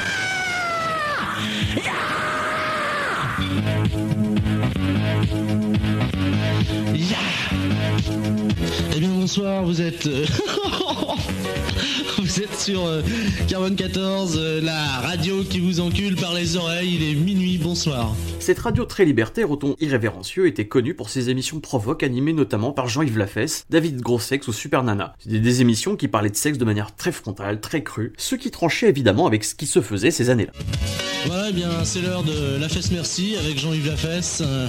Eh 8.93 8.99
bien 8.99 9.09
bonsoir, 9.09 9.63
vous 9.63 9.81
êtes 9.81 10.05
euh, 10.07 10.25
vous 12.23 12.41
êtes 12.41 12.55
sur 12.59 12.85
euh, 12.85 13.01
Carbone 13.47 13.75
14, 13.75 14.37
euh, 14.37 14.61
la 14.61 14.83
radio 14.99 15.43
qui 15.43 15.59
vous 15.59 15.79
encule 15.79 16.15
par 16.15 16.33
les 16.33 16.55
oreilles, 16.55 16.95
il 16.95 17.03
est 17.03 17.15
minuit, 17.15 17.57
bonsoir. 17.57 18.15
Cette 18.39 18.59
radio 18.59 18.85
très 18.85 19.05
libertaire 19.05 19.49
au 19.49 19.55
ton 19.55 19.75
irrévérencieux 19.79 20.45
était 20.47 20.67
connue 20.67 20.93
pour 20.93 21.09
ses 21.09 21.29
émissions 21.29 21.59
provoques 21.59 22.03
animées 22.03 22.33
notamment 22.33 22.73
par 22.73 22.87
Jean-Yves 22.87 23.17
Lafesse, 23.17 23.65
David 23.69 24.01
Grossex 24.01 24.47
ou 24.47 24.53
Super 24.53 24.83
Nana. 24.83 25.15
C'était 25.19 25.39
des 25.39 25.61
émissions 25.61 25.95
qui 25.95 26.07
parlaient 26.07 26.29
de 26.29 26.35
sexe 26.35 26.57
de 26.57 26.65
manière 26.65 26.95
très 26.95 27.11
frontale, 27.11 27.59
très 27.59 27.83
crue, 27.83 28.13
ce 28.17 28.35
qui 28.35 28.51
tranchait 28.51 28.89
évidemment 28.89 29.25
avec 29.25 29.43
ce 29.43 29.55
qui 29.55 29.65
se 29.65 29.81
faisait 29.81 30.11
ces 30.11 30.29
années-là. 30.29 30.53
Voilà, 31.25 31.49
eh 31.49 31.53
bien 31.53 31.69
c'est 31.83 32.01
l'heure 32.01 32.23
de 32.23 32.57
La 32.59 32.67
Fesse 32.67 32.91
Merci 32.91 33.35
avec 33.37 33.57
Jean-Yves 33.59 33.87
Lafesse, 33.87 34.41
euh, 34.45 34.67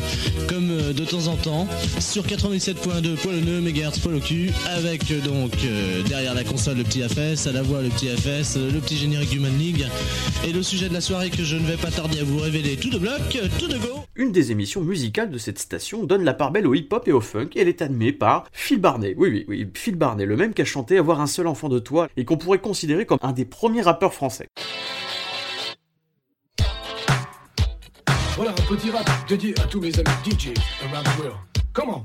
comme 0.49 0.71
euh, 0.71 0.93
de 0.93 1.05
temps 1.05 1.27
en 1.29 1.37
temps, 1.37 1.67
sur 1.99 2.25
97.2 2.27 3.17
poil 3.17 3.37
au 3.37 3.41
nœud, 3.41 3.61
mégahertz 3.61 3.99
poil 3.99 4.17
au 4.17 4.21
cul, 4.21 4.51
avec 4.67 5.11
euh, 5.11 5.21
donc 5.21 5.53
euh, 5.65 6.03
derrière 6.03 6.35
la 6.35 6.45
console 6.45 6.77
le 6.79 6.85
petit 6.85 7.03
FS, 7.03 7.47
à 7.47 7.53
la 7.53 7.63
voix 7.63 7.81
le 7.83 7.89
petit 7.89 8.09
euh, 8.09 8.71
le 8.71 8.81
petit 8.81 8.97
générique 8.97 9.31
du 9.31 9.41
Man 9.41 9.57
League, 9.59 9.87
et 10.47 10.53
le 10.53 10.63
sujet 10.63 10.89
de 10.89 10.95
la 10.95 11.01
soirée 11.01 11.31
que 11.31 11.43
je 11.43 11.57
ne 11.57 11.65
vais 11.65 11.77
pas 11.77 11.91
tarder 11.91 12.21
à 12.21 12.25
vous 12.25 12.39
révéler 12.39 12.77
tout 12.77 12.91
de 12.91 12.99
bloc, 12.99 13.39
tout 13.59 13.69
de 13.69 13.79
go. 13.79 14.01
Une 14.15 14.31
des 14.31 14.53
émissions 14.53 14.83
musicales 14.83 15.31
de 15.31 15.39
cette 15.39 15.59
station 15.59 16.05
donne 16.05 16.23
la 16.23 16.35
part 16.35 16.51
belle 16.51 16.67
au 16.67 16.75
hip-hop 16.75 17.09
et 17.09 17.13
au 17.13 17.21
funk, 17.21 17.49
et 17.55 17.61
elle 17.61 17.69
est 17.69 17.83
animée 17.83 18.13
par 18.13 18.45
Phil 18.53 18.79
Barnet. 18.79 19.15
Oui, 19.17 19.31
oui, 19.31 19.45
oui, 19.49 19.67
Phil 19.75 19.97
Barnet, 19.97 20.27
le 20.27 20.37
même 20.37 20.53
qui 20.53 20.63
a 20.63 20.67
chanté 20.67 20.99
Avoir 20.99 21.21
un 21.21 21.27
seul 21.27 21.47
enfant 21.47 21.69
de 21.69 21.79
toi, 21.79 22.09
et 22.17 22.25
qu'on 22.25 22.37
pourrait 22.37 22.59
considérer 22.59 23.07
comme 23.07 23.19
un 23.23 23.33
des 23.33 23.45
premiers 23.45 23.83
rappeurs 23.83 24.13
français. 24.13 24.49
Voilà 28.43 28.57
un 28.59 28.77
petit 28.77 28.91
rap 28.91 29.09
dédié 29.29 29.55
à 29.61 29.69
tous 29.69 29.81
mes 29.81 29.93
amis 30.01 30.11
DJ 30.25 30.49
around 30.83 31.05
the 31.05 31.19
world. 31.21 31.37
Comment 31.73 32.03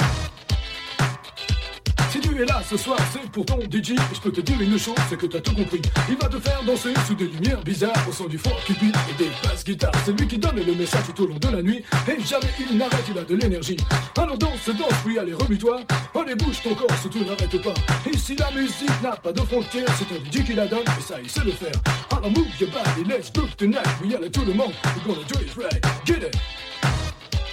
es 2.42 2.46
là 2.46 2.62
ce 2.68 2.78
soir, 2.78 2.98
c'est 3.12 3.30
pour 3.32 3.46
ton 3.46 3.60
DJ. 3.60 3.92
Et 3.92 4.16
je 4.16 4.22
peux 4.22 4.32
te 4.32 4.42
dire 4.42 4.60
une 4.62 4.78
chose, 4.78 4.96
c'est 5.10 5.18
que 5.18 5.26
t'as 5.26 5.40
tout 5.40 5.56
compris. 5.56 5.82
Il 6.10 6.16
va 6.18 6.28
te 6.28 6.40
faire 6.40 6.62
danser 6.64 6.94
sous 7.06 7.16
des 7.16 7.28
lumières 7.28 7.62
bizarres, 7.64 8.08
au 8.08 8.12
son 8.12 8.26
du 8.26 8.38
fort 8.38 8.60
qui 8.66 8.74
beat 8.74 8.96
et 9.10 9.24
des 9.24 9.30
basses 9.44 9.64
guitares. 9.64 9.92
C'est 10.06 10.20
lui 10.20 10.28
qui 10.28 10.38
donne 10.38 10.58
le 10.58 10.74
message 10.74 11.04
tout 11.16 11.24
au 11.24 11.28
long 11.28 11.38
de 11.38 11.48
la 11.48 11.62
nuit. 11.62 11.84
Et 12.08 12.22
jamais 12.24 12.52
il 12.60 12.78
n'arrête, 12.78 13.06
il 13.10 13.18
a 13.18 13.24
de 13.24 13.36
l'énergie. 13.36 13.78
Alors 14.18 14.38
danse, 14.38 14.68
danse, 14.68 14.94
oui, 15.06 15.18
allez, 15.18 15.34
remue-toi. 15.34 15.82
Allez, 16.16 16.36
bouge 16.36 16.62
ton 16.64 16.76
corps, 16.76 16.98
surtout 17.02 17.24
n'arrête 17.24 17.62
pas. 17.62 17.74
Ici, 18.12 18.36
la 18.36 18.52
musique 18.52 19.02
n'a 19.02 19.16
pas 19.16 19.32
de 19.32 19.42
frontières, 19.42 19.88
c'est 19.98 20.16
un 20.16 20.20
DJ 20.32 20.46
qui 20.46 20.54
la 20.54 20.68
donne, 20.68 20.82
et 20.82 21.02
ça, 21.02 21.16
il 21.22 21.30
sait 21.30 21.44
le 21.44 21.52
faire. 21.52 21.72
Alors 22.12 22.32
move 22.32 22.48
your 22.60 22.70
body, 22.72 23.08
let's 23.08 23.32
move 23.36 23.56
tonight. 23.56 23.88
Oui, 24.04 24.14
allez, 24.16 24.30
tout 24.30 24.46
le 24.46 24.54
monde, 24.54 24.74
we're 24.84 25.16
gonna 25.16 25.28
do 25.28 25.40
it 25.40 25.56
right. 25.56 25.86
Get 26.06 26.28
it. 26.28 26.36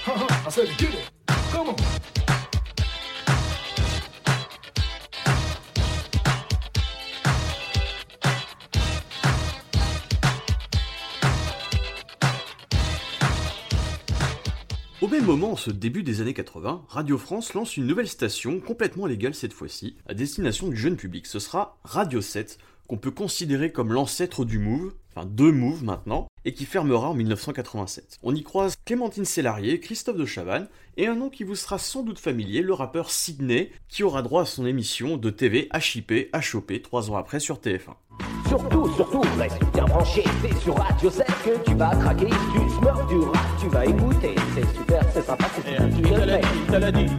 I 0.06 0.50
said 0.50 0.68
get 0.76 0.90
it. 0.90 1.10
Come 1.50 1.70
on. 1.70 2.23
Même 15.14 15.26
moment, 15.26 15.52
en 15.52 15.56
ce 15.56 15.70
début 15.70 16.02
des 16.02 16.20
années 16.20 16.34
80, 16.34 16.86
Radio 16.88 17.18
France 17.18 17.54
lance 17.54 17.76
une 17.76 17.86
nouvelle 17.86 18.08
station, 18.08 18.58
complètement 18.58 19.06
légale 19.06 19.32
cette 19.32 19.52
fois-ci, 19.52 19.94
à 20.08 20.14
destination 20.14 20.66
du 20.66 20.76
jeune 20.76 20.96
public. 20.96 21.28
Ce 21.28 21.38
sera 21.38 21.78
Radio 21.84 22.20
7, 22.20 22.58
qu'on 22.88 22.96
peut 22.96 23.12
considérer 23.12 23.70
comme 23.70 23.92
l'ancêtre 23.92 24.44
du 24.44 24.58
Move, 24.58 24.92
enfin 25.14 25.24
deux 25.24 25.52
Move 25.52 25.84
maintenant, 25.84 26.26
et 26.44 26.52
qui 26.52 26.64
fermera 26.64 27.10
en 27.10 27.14
1987. 27.14 28.18
On 28.24 28.34
y 28.34 28.42
croise 28.42 28.74
Clémentine 28.84 29.24
Sélarié, 29.24 29.78
Christophe 29.78 30.16
de 30.16 30.26
Chavannes, 30.26 30.68
et 30.96 31.06
un 31.06 31.14
nom 31.14 31.30
qui 31.30 31.44
vous 31.44 31.54
sera 31.54 31.78
sans 31.78 32.02
doute 32.02 32.18
familier, 32.18 32.62
le 32.62 32.74
rappeur 32.74 33.12
Sydney, 33.12 33.70
qui 33.88 34.02
aura 34.02 34.20
droit 34.20 34.42
à 34.42 34.46
son 34.46 34.66
émission 34.66 35.16
de 35.16 35.30
TV 35.30 35.68
HIP, 35.72 36.12
HOP, 36.34 36.82
trois 36.82 37.12
ans 37.12 37.16
après 37.16 37.38
sur 37.38 37.58
TF1. 37.58 37.94
Surtout, 38.56 38.88
surtout, 38.94 39.22
reste 39.36 39.58
bien 39.72 39.84
branché, 39.84 40.22
c'est 40.40 40.56
sur 40.60 40.76
Radio 40.76 41.10
7 41.10 41.26
que 41.44 41.68
tu 41.68 41.74
vas 41.74 41.90
craquer, 41.96 42.28
tu 42.28 42.70
smurf 42.78 43.04
du 43.08 43.18
rap, 43.18 43.36
tu 43.58 43.68
vas 43.68 43.84
écouter, 43.84 44.36
c'est 44.54 44.76
super, 44.76 45.02
c'est 45.12 45.22
sympa, 45.22 45.46
c'est 45.56 45.62
super, 45.62 45.88
tu 45.90 46.02
te 46.70 46.76
le 46.76 46.92
fais. 46.92 47.10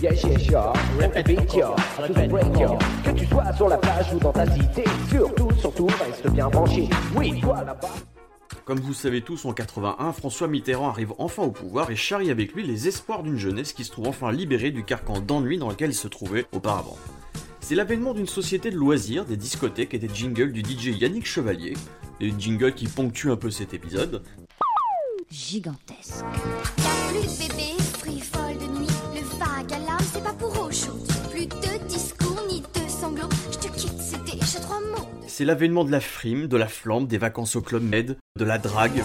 Yes, 0.00 0.22
yes, 0.22 0.46
ya, 0.46 0.72
répète 0.98 1.54
ya, 1.54 1.74
tout 2.06 2.28
break 2.30 2.46
que 3.04 3.10
tu 3.10 3.26
sois 3.26 3.52
sur 3.52 3.68
la 3.68 3.76
plage 3.76 4.14
ou 4.14 4.18
dans 4.20 4.32
ta 4.32 4.50
cité, 4.50 4.84
surtout, 5.10 5.50
surtout, 5.58 5.86
reste 5.86 6.30
bien 6.30 6.48
branché, 6.48 6.88
oui, 7.14 7.38
toi 7.42 7.62
là-bas. 7.62 7.90
Comme 8.64 8.80
vous 8.80 8.94
savez 8.94 9.20
tous, 9.20 9.44
en 9.44 9.52
81, 9.52 10.12
François 10.12 10.48
Mitterrand 10.48 10.88
arrive 10.88 11.12
enfin 11.18 11.42
au 11.42 11.50
pouvoir 11.50 11.90
et 11.90 11.96
charrie 11.96 12.30
avec 12.30 12.54
lui 12.54 12.66
les 12.66 12.88
espoirs 12.88 13.22
d'une 13.22 13.36
jeunesse 13.36 13.74
qui 13.74 13.84
se 13.84 13.90
trouve 13.90 14.08
enfin 14.08 14.32
libérée 14.32 14.70
du 14.70 14.82
carcan 14.82 15.20
d'ennui 15.20 15.58
dans 15.58 15.68
lequel 15.68 15.90
il 15.90 15.94
se 15.94 16.08
trouvait 16.08 16.46
auparavant. 16.52 16.96
C'est 17.70 17.76
l'avènement 17.76 18.14
d'une 18.14 18.26
société 18.26 18.72
de 18.72 18.76
loisirs, 18.76 19.24
des 19.24 19.36
discothèques 19.36 19.94
et 19.94 20.00
des 20.00 20.12
jingles 20.12 20.50
du 20.50 20.60
DJ 20.60 20.86
Yannick 21.00 21.24
Chevalier, 21.24 21.74
des 22.18 22.34
jingles 22.36 22.74
qui 22.74 22.88
ponctuent 22.88 23.30
un 23.30 23.36
peu 23.36 23.48
cet 23.48 23.74
épisode. 23.74 24.24
Gigantesque. 25.30 26.24
Y'a 26.78 27.12
plus 27.12 27.28
de 27.28 27.38
bébés, 27.38 27.80
frivole 27.96 28.58
de 28.58 28.76
nuit. 28.76 28.88
Le 29.14 29.20
vague 29.38 29.72
alarme, 29.72 30.04
c'est 30.12 30.20
pas 30.20 30.32
pour 30.32 30.66
aujourd'hui. 30.66 31.14
Plus 31.30 31.46
de 31.46 31.86
discours 31.86 32.42
ni 32.48 32.60
de 32.60 32.90
sanglots. 32.90 33.28
Je 33.52 33.58
te 33.58 33.72
quitte, 33.72 34.00
c'est 34.00 34.24
déjà 34.24 34.58
trois 34.58 34.80
mots. 34.80 35.08
C'est 35.28 35.44
l'avènement 35.44 35.84
de 35.84 35.92
la 35.92 36.00
frime, 36.00 36.48
de 36.48 36.56
la 36.56 36.66
flamme, 36.66 37.06
des 37.06 37.18
vacances 37.18 37.54
au 37.54 37.62
club 37.62 37.84
Med, 37.84 38.16
de 38.36 38.44
la 38.44 38.58
drague. 38.58 39.04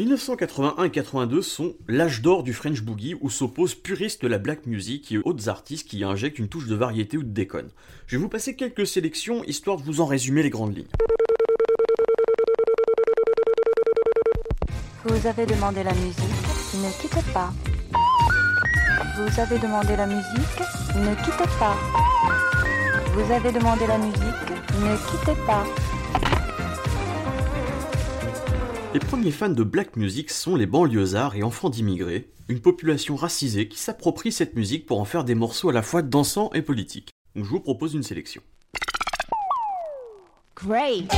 1981 0.00 0.84
et 0.84 0.90
82 0.90 1.42
sont 1.42 1.74
l'âge 1.86 2.22
d'or 2.22 2.42
du 2.42 2.54
French 2.54 2.80
Boogie 2.80 3.16
où 3.20 3.28
s'opposent 3.28 3.74
puristes 3.74 4.22
de 4.22 4.28
la 4.28 4.38
black 4.38 4.64
music 4.64 5.12
et 5.12 5.18
autres 5.18 5.50
artistes 5.50 5.86
qui 5.86 6.04
injectent 6.04 6.38
une 6.38 6.48
touche 6.48 6.66
de 6.66 6.74
variété 6.74 7.18
ou 7.18 7.22
de 7.22 7.28
déconne. 7.28 7.68
Je 8.06 8.16
vais 8.16 8.22
vous 8.22 8.30
passer 8.30 8.56
quelques 8.56 8.86
sélections 8.86 9.44
histoire 9.44 9.76
de 9.76 9.82
vous 9.82 10.00
en 10.00 10.06
résumer 10.06 10.42
les 10.42 10.48
grandes 10.48 10.74
lignes. 10.74 10.88
Vous 15.04 15.26
avez 15.26 15.44
demandé 15.44 15.82
la 15.82 15.92
musique, 15.92 16.16
ne 16.76 17.02
quittez 17.02 17.32
pas. 17.34 17.52
Vous 19.18 19.40
avez 19.40 19.58
demandé 19.58 19.96
la 19.96 20.06
musique, 20.06 20.60
ne 20.96 21.14
quittez 21.22 21.50
pas. 21.58 21.76
Vous 23.12 23.30
avez 23.30 23.52
demandé 23.52 23.86
la 23.86 23.98
musique, 23.98 24.50
ne 24.80 25.10
quittez 25.10 25.36
pas. 25.46 25.66
Les 28.92 28.98
premiers 28.98 29.30
fans 29.30 29.48
de 29.48 29.62
black 29.62 29.96
music 29.96 30.30
sont 30.30 30.56
les 30.56 30.66
banlieusards 30.66 31.36
et 31.36 31.44
enfants 31.44 31.70
d'immigrés, 31.70 32.28
une 32.48 32.58
population 32.58 33.14
racisée 33.14 33.68
qui 33.68 33.78
s'approprie 33.78 34.32
cette 34.32 34.56
musique 34.56 34.84
pour 34.84 34.98
en 34.98 35.04
faire 35.04 35.22
des 35.22 35.36
morceaux 35.36 35.68
à 35.68 35.72
la 35.72 35.82
fois 35.82 36.02
dansants 36.02 36.50
et 36.54 36.62
politiques. 36.62 37.10
Donc 37.36 37.44
je 37.44 37.50
vous 37.50 37.60
propose 37.60 37.94
une 37.94 38.02
sélection. 38.02 38.42
Great. 40.56 41.08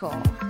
Michael. 0.00 0.47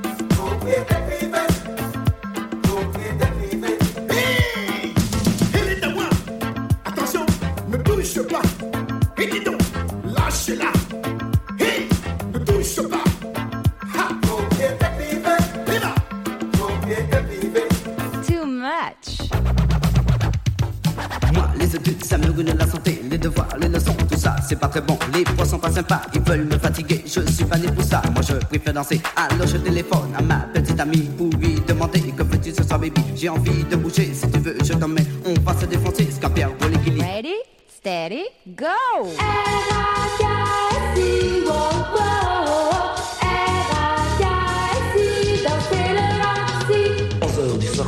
Alors, 29.16 29.48
je 29.48 29.56
téléphone 29.56 30.14
à 30.16 30.22
ma 30.22 30.36
petite 30.54 30.78
amie 30.78 31.10
pour 31.16 31.30
lui 31.40 31.60
demander 31.66 32.00
que 32.00 32.22
veux-tu 32.22 32.52
ce 32.52 32.62
soir, 32.62 32.78
baby? 32.78 33.02
J'ai 33.16 33.28
envie 33.28 33.57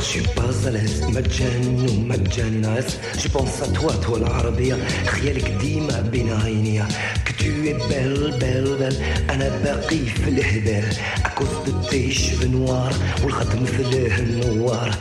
suis 0.02 0.22
pas 0.34 0.68
à 0.68 0.70
l'aise 0.70 1.02
مجانين 1.04 1.90
ومجاني 1.90 2.58
ناس 2.58 2.96
Je 3.18 3.28
pense 3.28 3.62
à 3.62 3.68
toi, 3.68 3.92
toi 4.04 4.16
العربية 4.16 4.74
خيالك 5.06 5.50
ديما 5.50 6.00
بين 6.00 6.32
عينيا 6.32 6.88
Que 7.24 7.32
tu 7.32 7.68
es 7.68 7.74
belle, 7.74 8.38
belle, 8.40 8.76
belle 8.78 9.30
أنا 9.30 9.62
باقي 9.64 9.98
في 9.98 10.28
الهبال 10.28 10.92
À 11.24 11.30
cause 11.30 11.66
de 11.66 11.90
tes 11.90 12.10
cheveux 12.10 12.48
noirs 12.48 13.24
والخد 13.24 13.62
مثله 13.62 14.18
النوار 14.18 14.96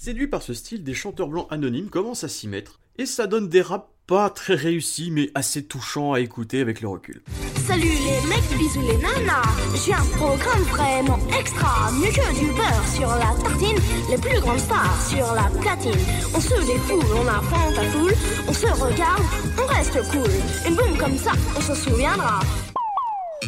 Séduits 0.00 0.28
par 0.28 0.42
ce 0.42 0.54
style, 0.54 0.84
des 0.84 0.94
chanteurs 0.94 1.28
blancs 1.28 1.48
anonymes 1.50 1.90
commencent 1.90 2.24
à 2.24 2.28
s'y 2.28 2.46
mettre, 2.48 2.78
et 2.96 3.04
ça 3.04 3.26
donne 3.26 3.48
des 3.48 3.60
raps 3.60 3.90
pas 4.07 4.29
très 4.29 4.55
réussis, 4.55 5.11
mais 5.11 5.29
assez 5.33 5.63
touchants 5.63 6.13
à 6.13 6.19
écouter 6.19 6.61
avec 6.61 6.81
le 6.81 6.87
recul. 6.89 7.21
Salut 7.67 7.83
les 7.83 8.27
mecs, 8.27 8.57
bisous 8.57 8.81
les 8.81 8.97
nanas. 8.97 9.43
J'ai 9.85 9.93
un 9.93 10.05
programme 10.17 10.63
vraiment 10.63 11.19
extra. 11.39 11.91
Mieux 11.93 12.11
que 12.11 12.39
du 12.39 12.47
beurre 12.51 12.87
sur 12.93 13.07
la 13.07 13.33
tartine. 13.41 13.77
Les 14.09 14.17
plus 14.17 14.39
grandes 14.41 14.59
stars 14.59 15.01
sur 15.09 15.33
la 15.33 15.49
platine. 15.61 15.91
On 16.35 16.39
se 16.41 16.65
défoule, 16.65 17.05
on 17.15 17.27
affronte 17.27 17.75
la 17.75 17.83
foule. 17.83 18.13
On 18.47 18.53
se 18.53 18.67
regarde, 18.67 19.23
on 19.57 19.65
reste 19.73 20.11
cool. 20.11 20.31
Une 20.67 20.75
boum 20.75 20.97
comme 20.97 21.17
ça, 21.17 21.31
on 21.55 21.61
se 21.61 21.73
souviendra. 21.73 22.41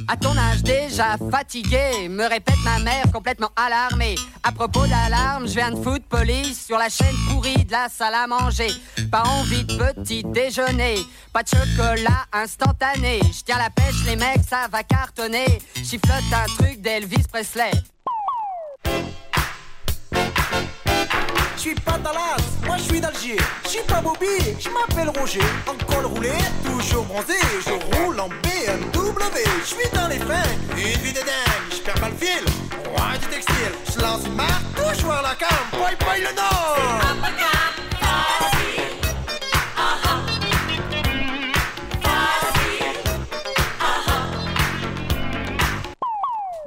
À 0.08 0.18
ton 0.18 0.38
âge 0.38 0.64
déjà 0.64 1.18
fatigué, 1.32 2.10
me 2.10 2.28
répète 2.28 2.58
ma 2.64 2.80
mère 2.80 3.06
complètement 3.14 3.50
alarmée. 3.56 4.16
À 4.44 4.52
propos 4.52 4.86
d'alarme, 4.88 5.48
je 5.48 5.54
viens 5.54 5.72
de 5.72 5.82
foot 5.82 6.04
police 6.08 6.66
sur 6.66 6.78
la 6.78 6.90
chaîne 6.90 7.16
pourrie 7.30 7.66
de 7.66 7.72
la 7.72 7.90
salle 7.90 8.14
à 8.14 8.28
manger. 8.28 8.72
Pas 9.12 9.24
envie 9.24 9.64
de 9.64 9.76
petit 9.76 10.24
déjeuner, 10.24 10.98
pas 11.34 11.44
de 11.44 11.50
chocolat 11.50 12.26
instantané. 12.34 13.20
Je 13.24 13.44
tiens 13.44 13.58
la 13.58 13.70
pêche, 13.70 14.06
les 14.06 14.16
mecs, 14.16 14.44
ça 14.48 14.68
va 14.72 14.84
cartonner. 14.84 15.62
Chiflote 15.76 16.34
un 16.34 16.64
truc 16.64 16.82
d'Elvis 16.82 17.28
Presley. 17.32 17.72
Je 21.66 21.72
suis 21.72 21.80
pas 21.80 21.98
Dallas, 21.98 22.46
moi 22.68 22.78
je 22.78 22.84
suis 22.84 23.02
d'Alger. 23.02 23.38
Je 23.64 23.70
suis 23.70 23.82
pas 23.88 24.00
Bobby, 24.00 24.38
je 24.60 24.70
m'appelle 24.70 25.10
Roger. 25.20 25.42
En 25.66 25.74
col 25.92 26.06
roulé, 26.06 26.30
toujours 26.64 27.06
bronzé, 27.06 27.34
je 27.66 27.72
roule 27.72 28.20
en 28.20 28.28
BMW. 28.28 29.40
Je 29.62 29.66
suis 29.66 29.90
dans 29.92 30.08
les 30.08 30.20
freins, 30.20 30.44
une 30.78 31.02
vie 31.02 31.12
de 31.12 31.22
dingue, 31.22 31.66
je 31.72 31.78
perds 31.78 31.96
pas 31.96 32.10
le 32.10 32.18
fil. 32.18 32.46
Roi 32.92 33.18
du 33.20 33.26
textile, 33.30 33.74
je 33.92 34.00
lance 34.00 34.28
une 34.28 34.36
marque, 34.36 34.62
toujours 34.76 35.14
la 35.24 35.34
cam, 35.34 35.58
boy 35.72 35.96
boy 36.06 36.20
le 36.20 36.36
nom. 36.36 37.55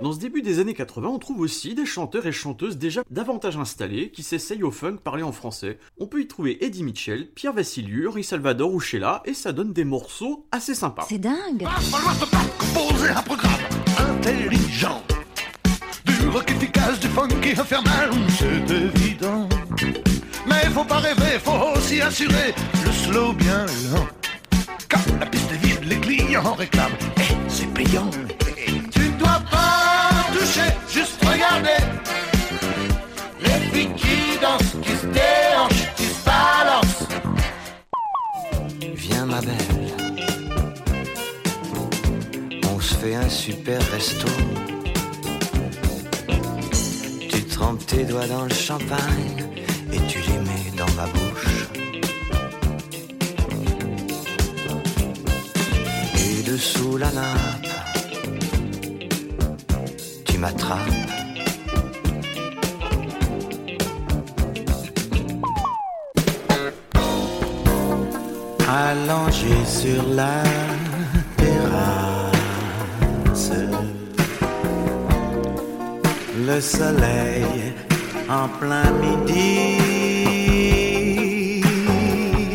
Dans 0.08 0.14
ce 0.14 0.20
début 0.20 0.40
des 0.40 0.58
années 0.58 0.72
80, 0.72 1.06
on 1.06 1.18
trouve 1.18 1.40
aussi 1.40 1.74
des 1.74 1.84
chanteurs 1.84 2.26
et 2.26 2.32
chanteuses 2.32 2.78
déjà 2.78 3.02
davantage 3.10 3.58
installés 3.58 4.10
qui 4.10 4.22
s'essayent 4.22 4.62
au 4.62 4.70
funk 4.70 4.96
parlé 5.04 5.22
en 5.22 5.32
français. 5.32 5.78
On 6.00 6.06
peut 6.06 6.22
y 6.22 6.26
trouver 6.26 6.64
Eddie 6.64 6.82
Mitchell, 6.82 7.28
Pierre 7.34 7.52
Vassiliou, 7.52 8.08
Henri 8.08 8.24
Salvador 8.24 8.72
ou 8.72 8.80
Sheila, 8.80 9.20
et 9.26 9.34
ça 9.34 9.52
donne 9.52 9.74
des 9.74 9.84
morceaux 9.84 10.46
assez 10.50 10.74
sympas. 10.74 11.04
C'est 11.10 11.18
dingue 11.18 11.68
Composer 12.58 13.10
un 13.10 13.20
programme 13.20 13.52
intelligent. 13.98 15.02
Du 16.06 16.28
rock 16.28 16.50
efficace, 16.52 16.98
du 17.00 17.08
funky 17.08 17.50
infernal, 17.50 18.10
c'est 18.30 18.74
évident. 18.74 19.46
Mais 20.46 20.70
faut 20.72 20.84
pas 20.84 21.00
rêver, 21.00 21.38
faut 21.44 21.76
aussi 21.76 22.00
assurer 22.00 22.54
le 22.82 22.92
slow 22.92 23.34
bien 23.34 23.66
lent. 23.92 24.08
Quand 24.88 25.20
la 25.20 25.26
piste 25.26 25.52
est 25.52 25.66
vide, 25.66 25.84
les 25.84 26.00
clients 26.00 26.54
réclament. 26.54 26.96
Et 27.18 27.50
c'est 27.50 27.70
payant. 27.74 28.10
Tu 28.90 29.00
ne 29.00 29.18
dois 29.18 29.42
pas 29.50 29.87
juste 30.88 31.18
regarder. 31.24 31.80
Les 33.40 33.60
filles 33.72 33.94
qui 33.96 34.38
dansent, 34.40 34.76
qui 34.82 34.90
se 34.90 35.06
déhanchent, 35.06 35.94
qui 35.96 36.04
se 36.04 36.24
balancent. 36.24 37.08
Viens 38.94 39.26
ma 39.26 39.40
belle, 39.40 39.54
on 42.74 42.80
se 42.80 42.94
fait 42.94 43.14
un 43.14 43.28
super 43.28 43.80
resto. 43.92 44.28
Tu 47.30 47.42
trempes 47.44 47.86
tes 47.86 48.04
doigts 48.04 48.26
dans 48.26 48.44
le 48.44 48.54
champagne 48.54 49.44
et 49.92 50.00
tu 50.08 50.18
les 50.20 50.38
mets 50.38 50.72
dans 50.76 50.92
ma 50.96 51.06
bouche. 51.06 51.68
Et 56.16 56.42
dessous 56.42 56.96
la 56.96 57.10
nappe, 57.12 57.67
Allongé 68.68 69.64
sur 69.66 70.02
la 70.14 70.42
terrasse, 71.36 72.32
le 76.46 76.60
soleil 76.60 77.74
en 78.30 78.48
plein 78.58 78.90
midi, 79.02 79.78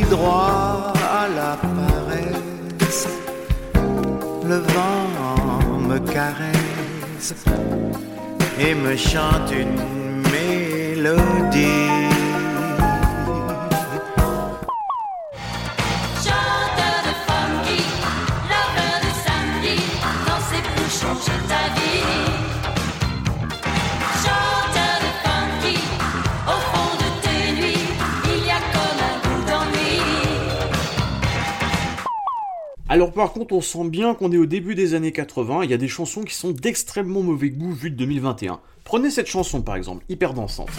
droit 0.09 0.93
à 1.21 1.27
la 1.27 1.57
paresse, 1.77 3.07
le 4.45 4.57
vent 4.57 5.07
me 5.87 5.99
caresse 5.99 6.62
et 8.59 8.75
me 8.75 8.97
chante 8.97 9.51
une 9.51 10.23
mélodie. 10.31 11.92
Alors 32.93 33.11
par 33.11 33.33
contre, 33.33 33.55
on 33.55 33.61
sent 33.61 33.89
bien 33.89 34.13
qu'on 34.13 34.31
est 34.31 34.37
au 34.37 34.45
début 34.45 34.75
des 34.75 34.93
années 34.93 35.11
80, 35.11 35.63
il 35.63 35.71
y 35.71 35.73
a 35.73 35.77
des 35.77 35.87
chansons 35.87 36.21
qui 36.21 36.35
sont 36.35 36.51
d'extrêmement 36.51 37.23
mauvais 37.23 37.49
goût 37.49 37.71
vu 37.73 37.89
de 37.89 37.95
2021. 37.95 38.59
Prenez 38.83 39.09
cette 39.09 39.25
chanson 39.25 39.63
par 39.63 39.75
exemple, 39.77 40.05
hyper 40.09 40.35
dansante. 40.35 40.69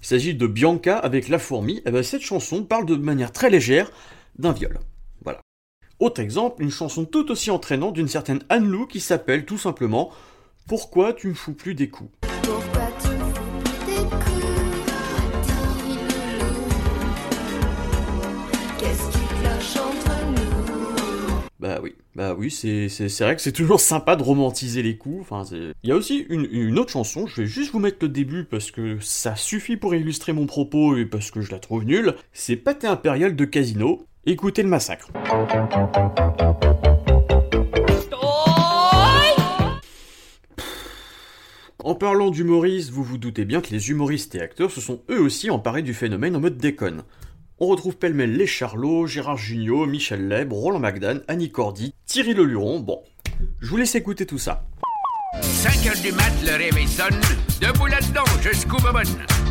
Il 0.00 0.06
s'agit 0.06 0.34
de 0.36 0.46
Bianca 0.46 0.96
avec 0.96 1.28
La 1.28 1.40
Fourmi, 1.40 1.82
et 1.84 1.90
ben 1.90 2.04
cette 2.04 2.22
chanson 2.22 2.62
parle 2.62 2.86
de 2.86 2.94
manière 2.94 3.32
très 3.32 3.50
légère 3.50 3.90
d'un 4.38 4.52
viol. 4.52 4.78
Voilà. 5.24 5.40
Autre 5.98 6.20
exemple, 6.20 6.62
une 6.62 6.70
chanson 6.70 7.04
tout 7.04 7.32
aussi 7.32 7.50
entraînante 7.50 7.94
d'une 7.94 8.06
certaine 8.06 8.44
Anne 8.50 8.68
Lou 8.68 8.86
qui 8.86 9.00
s'appelle 9.00 9.44
tout 9.44 9.58
simplement 9.58 10.12
Pourquoi 10.68 11.12
tu 11.14 11.28
me 11.28 11.34
fous 11.34 11.54
plus 11.54 11.74
des 11.74 11.88
coups? 11.88 12.10
Pourquoi 12.42 12.88
tu 13.00 13.08
me 13.08 13.24
fous 13.34 13.86
des 13.86 13.94
coups, 14.10 14.86
dis 15.46 15.94
loulou 16.38 16.64
Qu'est-ce 18.78 19.10
qui 19.10 19.18
cloche 19.40 19.76
entre 19.82 20.26
nous? 20.26 21.40
Bah 21.58 21.78
oui, 21.82 21.94
bah 22.14 22.34
oui, 22.36 22.50
c'est 22.50 22.88
c'est- 22.90 23.08
c'est 23.08 23.24
vrai 23.24 23.34
que 23.36 23.40
c'est 23.42 23.52
toujours 23.52 23.80
sympa 23.80 24.14
de 24.14 24.22
romantiser 24.22 24.82
les 24.82 24.96
coups. 24.98 25.20
Enfin, 25.22 25.44
c'est- 25.44 25.72
il 25.82 25.88
y 25.88 25.92
a 25.92 25.96
aussi 25.96 26.26
une, 26.28 26.46
une 26.50 26.78
autre 26.78 26.90
chanson, 26.92 27.26
je 27.26 27.40
vais 27.42 27.46
juste 27.48 27.72
vous 27.72 27.78
mettre 27.80 27.98
le 28.02 28.08
début 28.08 28.44
parce 28.44 28.70
que 28.70 28.98
ça 29.00 29.36
suffit 29.36 29.76
pour 29.78 29.94
illustrer 29.94 30.32
mon 30.34 30.46
propos 30.46 30.96
et 30.98 31.06
parce 31.06 31.30
que 31.30 31.40
je 31.40 31.50
la 31.50 31.58
trouve 31.58 31.84
nulle. 31.84 32.14
C'est 32.32 32.56
Pâté 32.56 32.86
Impérial 32.86 33.34
de 33.34 33.44
Casino. 33.46 34.04
Écoutez 34.26 34.62
le 34.62 34.68
massacre. 34.68 35.08
En 41.88 41.94
parlant 41.94 42.28
d'humoristes, 42.28 42.90
vous 42.90 43.02
vous 43.02 43.16
doutez 43.16 43.46
bien 43.46 43.62
que 43.62 43.70
les 43.70 43.88
humoristes 43.88 44.34
et 44.34 44.42
acteurs 44.42 44.70
se 44.70 44.78
sont 44.78 45.00
eux 45.08 45.22
aussi 45.22 45.48
emparés 45.48 45.80
du 45.80 45.94
phénomène 45.94 46.36
en 46.36 46.40
mode 46.40 46.58
déconne. 46.58 47.02
On 47.60 47.66
retrouve 47.66 47.96
pêle-mêle 47.96 48.36
les 48.36 48.46
Charlots, 48.46 49.06
Gérard 49.06 49.38
Jugnot, 49.38 49.86
Michel 49.86 50.28
Leb, 50.28 50.52
Roland 50.52 50.80
McDan, 50.80 51.20
Annie 51.28 51.50
Cordy, 51.50 51.94
Thierry 52.04 52.34
Leluron, 52.34 52.80
bon. 52.80 53.00
Je 53.60 53.70
vous 53.70 53.78
laisse 53.78 53.94
écouter 53.94 54.26
tout 54.26 54.36
ça. 54.36 54.66
5 55.40 55.86
heures 55.86 56.02
du 56.02 56.12
mat, 56.12 56.30
le 56.44 56.58
réveil 56.62 56.86
sonne. 56.86 57.18
Debout 57.58 57.86
là-dedans. 57.86 58.24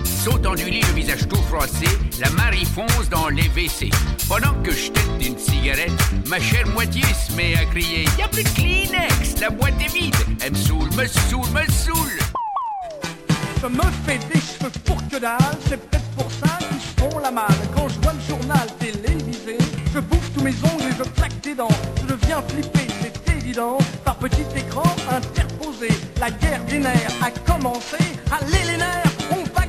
Sautant 0.08 0.56
du 0.56 0.66
lit, 0.70 0.82
le 0.82 0.94
visage 0.94 1.28
tout 1.28 1.42
froissé, 1.50 1.86
la 2.20 2.30
Marie 2.32 2.66
fonce 2.66 3.10
dans 3.10 3.30
les 3.30 3.48
WC. 3.50 3.90
Pendant 4.28 4.54
que 4.64 4.72
je 4.72 4.92
tête 4.92 5.28
une 5.28 5.38
cigarette, 5.38 5.92
ma 6.28 6.40
chère 6.40 6.68
moitié 6.68 7.04
se 7.04 7.34
met 7.34 7.56
à 7.56 7.66
crier 7.66 8.06
Y 8.18 8.22
a 8.24 8.28
plus 8.28 8.44
de 8.44 8.50
Kleenex, 8.50 9.40
la 9.42 9.50
boîte 9.50 9.74
est 9.82 9.94
vide. 9.94 10.16
Elle 10.42 10.52
me 10.52 10.58
saoule, 10.58 10.90
me 10.98 11.06
saoule, 11.08 11.50
me 11.54 11.72
saoule. 11.72 12.20
Je 13.62 13.68
me 13.68 13.84
fais 14.06 14.20
des 14.34 14.40
cheveux 14.40 14.72
pour 14.86 14.98
que 15.08 15.18
dalle, 15.18 15.38
c'est 15.68 15.78
peut-être 15.78 16.10
pour 16.16 16.32
ça 16.32 16.58
qu'ils 16.60 16.80
se 16.80 17.12
font 17.12 17.20
la 17.20 17.32
malle. 17.32 17.46
Quand 17.76 17.90
je 17.90 18.00
vois 18.00 18.14
le 18.14 18.22
journal 18.28 18.68
télévisé, 18.80 19.58
je 19.94 20.00
bouffe 20.00 20.32
tous 20.34 20.44
mes 20.44 20.52
ongles 20.52 20.90
et 20.90 20.96
je 20.98 21.04
claque 21.20 21.42
des 21.42 21.56
dents. 21.56 21.68
Je 22.02 22.14
deviens 22.14 22.42
flippé, 22.48 22.88
c'est 23.02 23.34
évident. 23.34 23.78
Par 24.06 24.16
petit 24.18 24.46
écran 24.56 24.84
interposé, 25.10 25.90
la 26.20 26.30
guerre 26.32 26.64
des 26.66 26.80
nerfs 26.80 27.14
a 27.22 27.32
commencé. 27.52 27.98
Allez 28.32 28.72
les 28.72 28.78
nerfs, 28.78 29.12
on 29.32 29.44
va 29.58 29.67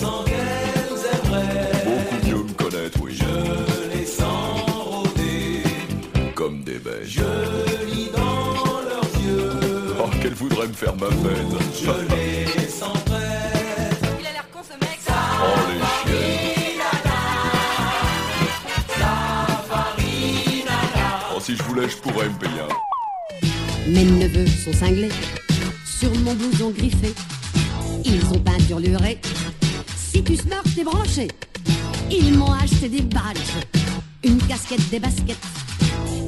sens 0.00 0.24
qu'elles 0.24 1.02
aimeraient. 1.14 1.84
Beaucoup 1.84 2.26
mieux 2.26 2.42
me 2.44 2.52
connaître, 2.54 2.98
oui. 3.02 3.12
Je 3.18 3.98
les 3.98 4.06
sens 4.06 4.60
rôder. 4.76 5.62
Comme 6.34 6.62
des 6.62 6.78
bêtes. 6.78 7.04
Je 7.04 7.22
lis 7.92 8.10
dans 8.14 8.80
leurs 8.88 9.10
yeux. 9.24 9.94
Oh, 10.00 10.08
qu'elle 10.22 10.34
voudrait 10.34 10.68
me 10.68 10.72
faire 10.72 10.94
ma 10.94 11.08
peine. 11.08 11.52
Je 11.74 11.90
les 12.14 12.68
sens 12.68 12.96
prêtes. 13.06 14.04
Il 14.20 14.26
a 14.26 14.32
l'air 14.32 14.48
con 14.52 14.60
ce 14.62 14.74
mec 14.84 14.98
Oh, 15.08 15.44
les 15.68 16.12
chiens. 16.12 16.24
Oh, 21.36 21.40
si 21.40 21.56
je 21.56 21.62
voulais, 21.64 21.88
je 21.88 21.96
pourrais 21.96 22.28
me 22.28 22.38
payer 22.38 22.60
un. 22.60 23.90
Mes 23.90 24.04
neveux 24.04 24.46
sont 24.46 24.72
cinglés 24.72 25.08
sur 25.86 26.10
mon 26.20 26.34
blouson 26.34 26.70
griffé. 26.70 27.14
Ils 28.04 28.24
ont 28.34 28.38
peinturluré. 28.40 29.18
Si 29.22 29.47
tu 30.28 30.36
smurf, 30.36 30.74
t'es 30.74 30.84
branché. 30.84 31.28
Ils 32.10 32.36
m'ont 32.36 32.52
acheté 32.52 32.90
des 32.90 33.00
badges, 33.00 33.56
une 34.22 34.38
casquette, 34.46 34.86
des 34.90 35.00
baskets. 35.00 35.38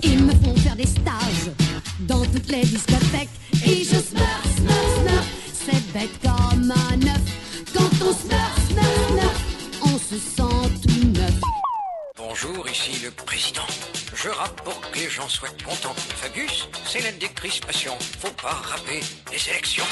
Ils 0.03 0.25
me 0.25 0.33
font 0.43 0.57
faire 0.57 0.75
des 0.75 0.87
stages 0.87 1.51
dans 2.01 2.25
toutes 2.25 2.49
les 2.49 2.63
discothèques. 2.63 3.29
Et 3.67 3.85
je 3.85 4.01
smurf, 4.01 4.45
smurf, 4.57 4.91
smurf. 5.01 5.27
C'est 5.53 5.93
bête 5.93 6.17
comme 6.23 6.71
un 6.71 7.03
œuf. 7.15 7.25
Quand 7.75 7.91
on 8.07 8.13
smurf, 8.15 8.55
smurf, 8.71 9.09
smurf, 9.09 9.83
on 9.83 9.99
se 9.99 10.17
sent 10.17 10.89
tout 10.89 11.07
neuf. 11.09 11.35
Bonjour, 12.17 12.67
ici 12.71 13.05
le 13.05 13.11
président. 13.11 13.69
Je 14.15 14.31
rappe 14.31 14.63
pour 14.63 14.81
que 14.81 14.99
les 14.99 15.11
gens 15.11 15.29
soient 15.29 15.55
contents. 15.63 15.95
Fabius, 16.17 16.69
c'est 16.87 17.03
la 17.03 17.13
décrispation. 17.13 17.93
Faut 18.19 18.33
pas 18.43 18.63
rapper 18.65 19.01
les 19.31 19.51
élections. 19.51 19.85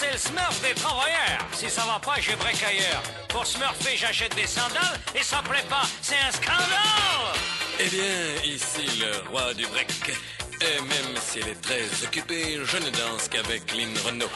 C'est 0.00 0.12
le 0.12 0.18
Smurf 0.18 0.60
des 0.62 0.74
travailleurs. 0.74 1.44
Si 1.52 1.68
ça 1.68 1.82
va 1.82 1.98
pas, 1.98 2.18
je 2.20 2.34
break 2.36 2.62
ailleurs. 2.62 3.02
Pour 3.28 3.46
Smurfer, 3.46 3.96
j'achète 3.96 4.34
des 4.34 4.46
sandales 4.46 4.98
et 5.14 5.22
ça 5.22 5.42
plaît 5.42 5.66
pas. 5.68 5.82
C'est 6.00 6.16
un 6.26 6.32
scandale 6.32 7.36
Eh 7.78 7.88
bien, 7.88 8.54
ici 8.54 8.86
le 8.98 9.28
roi 9.28 9.52
du 9.52 9.66
break. 9.66 9.90
Et 10.62 10.80
même 10.80 11.16
s'il 11.20 11.46
est 11.48 11.60
très 11.60 11.84
occupé, 12.04 12.58
je 12.64 12.76
ne 12.78 12.90
danse 12.90 13.28
qu'avec 13.28 13.74
Lynn 13.74 13.94
Renault. 14.06 14.32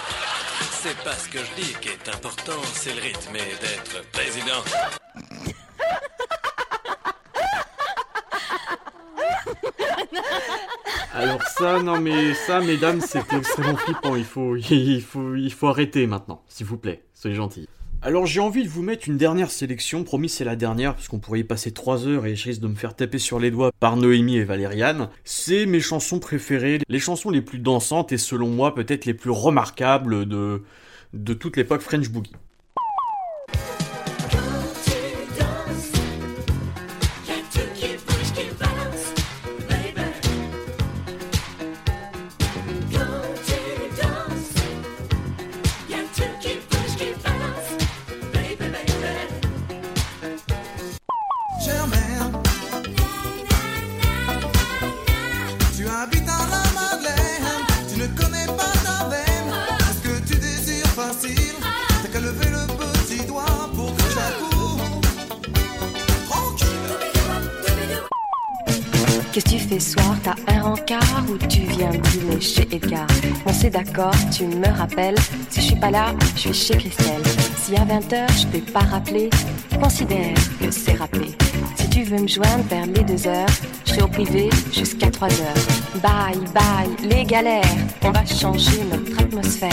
C'est 0.83 0.99
pas 1.03 1.17
ce 1.17 1.29
que 1.29 1.39
je 1.39 1.63
dis 1.63 1.75
qui 1.81 1.89
est 1.89 2.09
important, 2.09 2.61
c'est 2.75 2.95
le 2.95 3.01
rythme 3.01 3.37
et 3.37 3.57
d'être 3.61 4.11
président. 4.13 4.63
Alors 11.15 11.43
ça, 11.43 11.81
non 11.81 12.01
mais 12.01 12.35
ça, 12.35 12.61
mesdames, 12.61 13.01
c'était 13.01 13.37
extrêmement 13.37 13.77
flippant. 13.77 14.17
Il 14.17 14.25
faut, 14.25 14.57
il 14.57 15.01
faut, 15.01 15.37
il 15.37 15.53
faut 15.53 15.69
arrêter 15.69 16.09
maintenant, 16.09 16.43
s'il 16.49 16.67
vous 16.67 16.77
plaît. 16.77 17.05
Soyez 17.15 17.37
gentils. 17.37 17.69
Alors 18.03 18.27
j'ai 18.27 18.41
envie 18.41 18.65
de 18.65 18.69
vous 18.69 18.83
mettre 18.83 19.09
une 19.09 19.17
dernière 19.17 19.51
sélection, 19.51 20.03
promis 20.03 20.29
c'est 20.29 20.45
la 20.45 20.57
dernière, 20.57 20.95
parce 20.95 21.09
qu'on 21.09 21.21
pourrait 21.21 21.41
y 21.41 21.45
passer 21.45 21.71
3 21.71 22.07
heures 22.07 22.27
et 22.27 22.35
je 22.35 22.45
risque 22.49 22.61
de 22.61 22.67
me 22.67 22.75
faire 22.75 22.97
taper 22.97 23.19
sur 23.19 23.39
les 23.39 23.51
doigts 23.51 23.71
par 23.81 23.97
Noémie 23.97 24.37
et 24.37 24.45
Valériane. 24.45 25.09
C'est 25.23 25.65
mes 25.67 25.81
chansons 25.81 26.19
préférées, 26.19 26.81
les 26.89 26.99
chansons 26.99 27.31
les 27.31 27.41
plus 27.41 27.61
dansantes 27.61 28.13
et 28.13 28.19
selon 28.19 28.49
moi 28.49 28.75
peut-être 28.75 29.07
les 29.07 29.15
plus 29.15 29.31
remarquables 29.31 30.27
de, 30.27 30.65
de 31.15 31.33
toute 31.33 31.57
l'époque 31.57 31.81
French 31.81 32.11
Boogie. 32.11 32.33
Qu'est-ce 69.35 69.47
que 69.47 69.51
tu 69.51 69.59
fais 69.59 69.81
soir? 69.81 70.17
T'as 70.23 70.37
un 70.47 70.63
rencard 70.63 71.25
ou 71.29 71.37
tu 71.49 71.63
viens 71.63 71.91
dîner 71.91 72.41
chez 72.41 72.63
Edgar? 72.71 73.09
On 73.45 73.53
s'est 73.53 73.69
d'accord, 73.69 74.15
tu 74.31 74.45
me 74.45 74.69
rappelles. 74.69 75.17
Si 75.51 75.61
je 75.61 75.67
suis 75.67 75.75
pas 75.75 75.91
là, 75.91 76.15
je 76.37 76.53
suis 76.53 76.55
chez 76.55 76.77
Christelle. 76.77 77.21
Si 77.57 77.75
à 77.75 77.85
20h 77.85 78.29
je 78.39 78.47
t'ai 78.47 78.61
pas 78.61 78.85
rappelé, 78.85 79.31
considère 79.83 80.35
que 80.61 80.71
c'est 80.71 80.95
rappelé. 80.95 81.33
Si 81.75 81.91
tu 81.91 82.05
veux 82.05 82.21
me 82.21 82.29
joindre 82.29 82.63
vers 82.71 82.87
les 82.87 83.03
2 83.03 83.27
heures, 83.27 83.49
je 83.85 83.91
serai 83.95 84.03
au 84.03 84.07
privé 84.07 84.51
jusqu'à 84.73 85.11
3 85.11 85.27
heures. 85.27 86.01
Bye 86.01 86.39
bye, 86.55 87.09
les 87.09 87.25
galères, 87.25 87.65
on 88.05 88.13
va 88.13 88.25
changer 88.25 88.85
notre 88.89 89.21
atmosphère. 89.21 89.73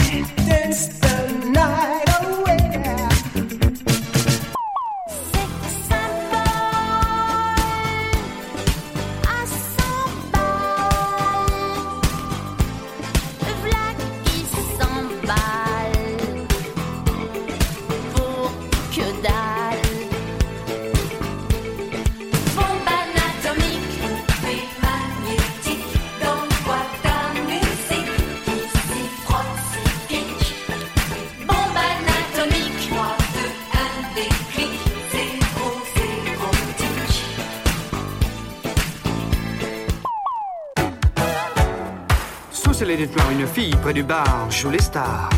Lait 42.84 43.06
plein 43.06 43.30
une 43.30 43.46
fille 43.46 43.76
près 43.80 43.92
du 43.92 44.02
bar 44.02 44.50
joue 44.50 44.70
les 44.70 44.82
stars. 44.82 45.30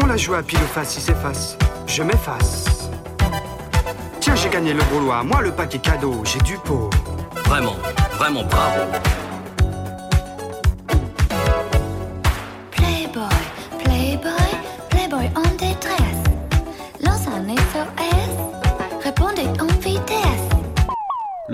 On 0.00 0.06
la 0.06 0.16
joue 0.16 0.32
à 0.32 0.42
pile 0.42 0.58
ou 0.58 0.66
face, 0.66 0.88
si 0.88 1.02
c'est 1.02 1.14
face, 1.14 1.58
je 1.86 2.02
m'efface. 2.02 2.88
Tiens, 4.18 4.34
j'ai 4.34 4.48
gagné 4.48 4.72
le 4.72 4.82
rouloir, 4.90 5.22
moi 5.22 5.42
le 5.42 5.52
paquet 5.52 5.78
cadeau, 5.78 6.22
j'ai 6.24 6.40
du 6.40 6.56
pot. 6.56 6.88
Vraiment, 7.44 7.76
vraiment 8.16 8.42
bravo. 8.44 8.80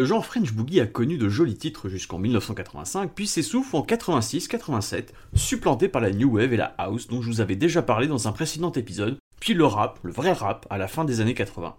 Genre 0.08 0.24
French 0.24 0.52
Boogie 0.54 0.80
a 0.80 0.86
connu 0.86 1.18
de 1.18 1.28
jolis 1.28 1.58
titres 1.58 1.90
jusqu'en 1.90 2.18
1985, 2.18 3.12
puis 3.14 3.26
s'essouffle 3.26 3.76
en 3.76 3.82
86-87, 3.82 5.08
supplanté 5.34 5.88
par 5.88 6.00
la 6.00 6.10
New 6.10 6.36
Wave 6.36 6.54
et 6.54 6.56
la 6.56 6.74
House 6.78 7.08
dont 7.08 7.20
je 7.20 7.28
vous 7.28 7.40
avais 7.42 7.56
déjà 7.56 7.82
parlé 7.82 8.06
dans 8.06 8.26
un 8.26 8.32
précédent 8.32 8.72
épisode, 8.72 9.18
puis 9.38 9.52
le 9.52 9.66
rap, 9.66 9.98
le 10.02 10.10
vrai 10.10 10.32
rap, 10.32 10.66
à 10.70 10.78
la 10.78 10.88
fin 10.88 11.04
des 11.04 11.20
années 11.20 11.34
80. 11.34 11.76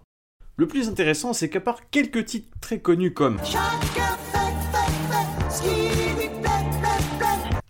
Le 0.56 0.66
plus 0.68 0.88
intéressant, 0.88 1.32
c'est 1.32 1.48
qu'à 1.48 1.60
part 1.60 1.90
quelques 1.90 2.24
titres 2.24 2.48
très 2.60 2.78
connus 2.78 3.12
comme 3.12 3.38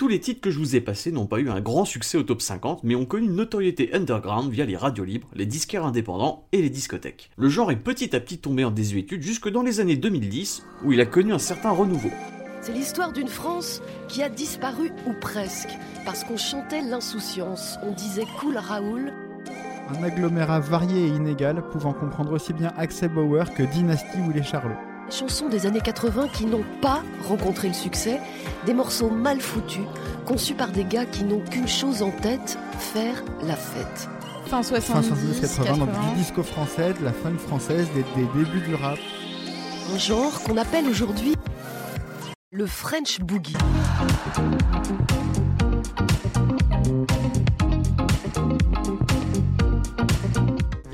tous 0.00 0.08
les 0.08 0.18
titres 0.18 0.40
que 0.40 0.50
je 0.50 0.58
vous 0.58 0.76
ai 0.76 0.80
passés 0.80 1.12
n'ont 1.12 1.26
pas 1.26 1.40
eu 1.40 1.50
un 1.50 1.60
grand 1.60 1.84
succès 1.84 2.16
au 2.16 2.22
top 2.22 2.40
50, 2.40 2.84
mais 2.84 2.94
ont 2.94 3.04
connu 3.04 3.26
une 3.26 3.34
notoriété 3.34 3.92
underground 3.92 4.50
via 4.50 4.64
les 4.64 4.74
radios 4.74 5.04
libres, 5.04 5.28
les 5.34 5.44
disquaires 5.44 5.84
indépendants 5.84 6.46
et 6.52 6.62
les 6.62 6.70
discothèques. 6.70 7.30
Le 7.36 7.50
genre 7.50 7.70
est 7.70 7.76
petit 7.76 8.16
à 8.16 8.20
petit 8.20 8.38
tombé 8.38 8.64
en 8.64 8.70
désuétude 8.70 9.20
jusque 9.20 9.50
dans 9.50 9.60
les 9.60 9.78
années 9.78 9.98
2010, 9.98 10.64
où 10.86 10.92
il 10.94 11.02
a 11.02 11.04
connu 11.04 11.34
un 11.34 11.38
certain 11.38 11.68
renouveau. 11.68 12.08
C'est 12.62 12.72
l'histoire 12.72 13.12
d'une 13.12 13.28
France 13.28 13.82
qui 14.08 14.22
a 14.22 14.30
disparu 14.30 14.90
ou 15.06 15.12
presque, 15.20 15.76
parce 16.06 16.24
qu'on 16.24 16.38
chantait 16.38 16.80
l'insouciance, 16.80 17.76
on 17.82 17.92
disait 17.92 18.24
cool 18.38 18.56
Raoul. 18.56 19.12
Un 19.90 20.02
agglomérat 20.02 20.60
varié 20.60 21.08
et 21.08 21.08
inégal, 21.08 21.62
pouvant 21.72 21.92
comprendre 21.92 22.32
aussi 22.32 22.54
bien 22.54 22.72
Axel 22.78 23.10
Bauer 23.10 23.52
que 23.54 23.64
Dynasty 23.64 24.16
ou 24.26 24.32
les 24.32 24.42
Charlots. 24.42 24.89
Chansons 25.10 25.48
des 25.48 25.66
années 25.66 25.80
80 25.80 26.28
qui 26.28 26.46
n'ont 26.46 26.64
pas 26.80 27.02
rencontré 27.28 27.66
le 27.66 27.74
succès, 27.74 28.20
des 28.64 28.74
morceaux 28.74 29.10
mal 29.10 29.40
foutus, 29.40 29.82
conçus 30.24 30.54
par 30.54 30.70
des 30.70 30.84
gars 30.84 31.04
qui 31.04 31.24
n'ont 31.24 31.40
qu'une 31.40 31.66
chose 31.66 32.02
en 32.02 32.10
tête, 32.10 32.58
faire 32.78 33.22
la 33.42 33.56
fête. 33.56 34.08
Fin 34.46 34.62
Fin 34.62 35.02
70, 35.02 35.40
80, 35.40 35.76
donc 35.78 35.90
du 35.90 36.16
disco 36.16 36.42
français, 36.42 36.94
de 36.98 37.04
la 37.04 37.12
funk 37.12 37.38
française, 37.38 37.88
des, 37.94 38.02
des 38.02 38.28
débuts 38.34 38.60
du 38.60 38.74
rap. 38.76 38.98
Un 39.92 39.98
genre 39.98 40.42
qu'on 40.42 40.56
appelle 40.56 40.86
aujourd'hui 40.86 41.34
le 42.52 42.66
French 42.66 43.20
Boogie. 43.20 43.56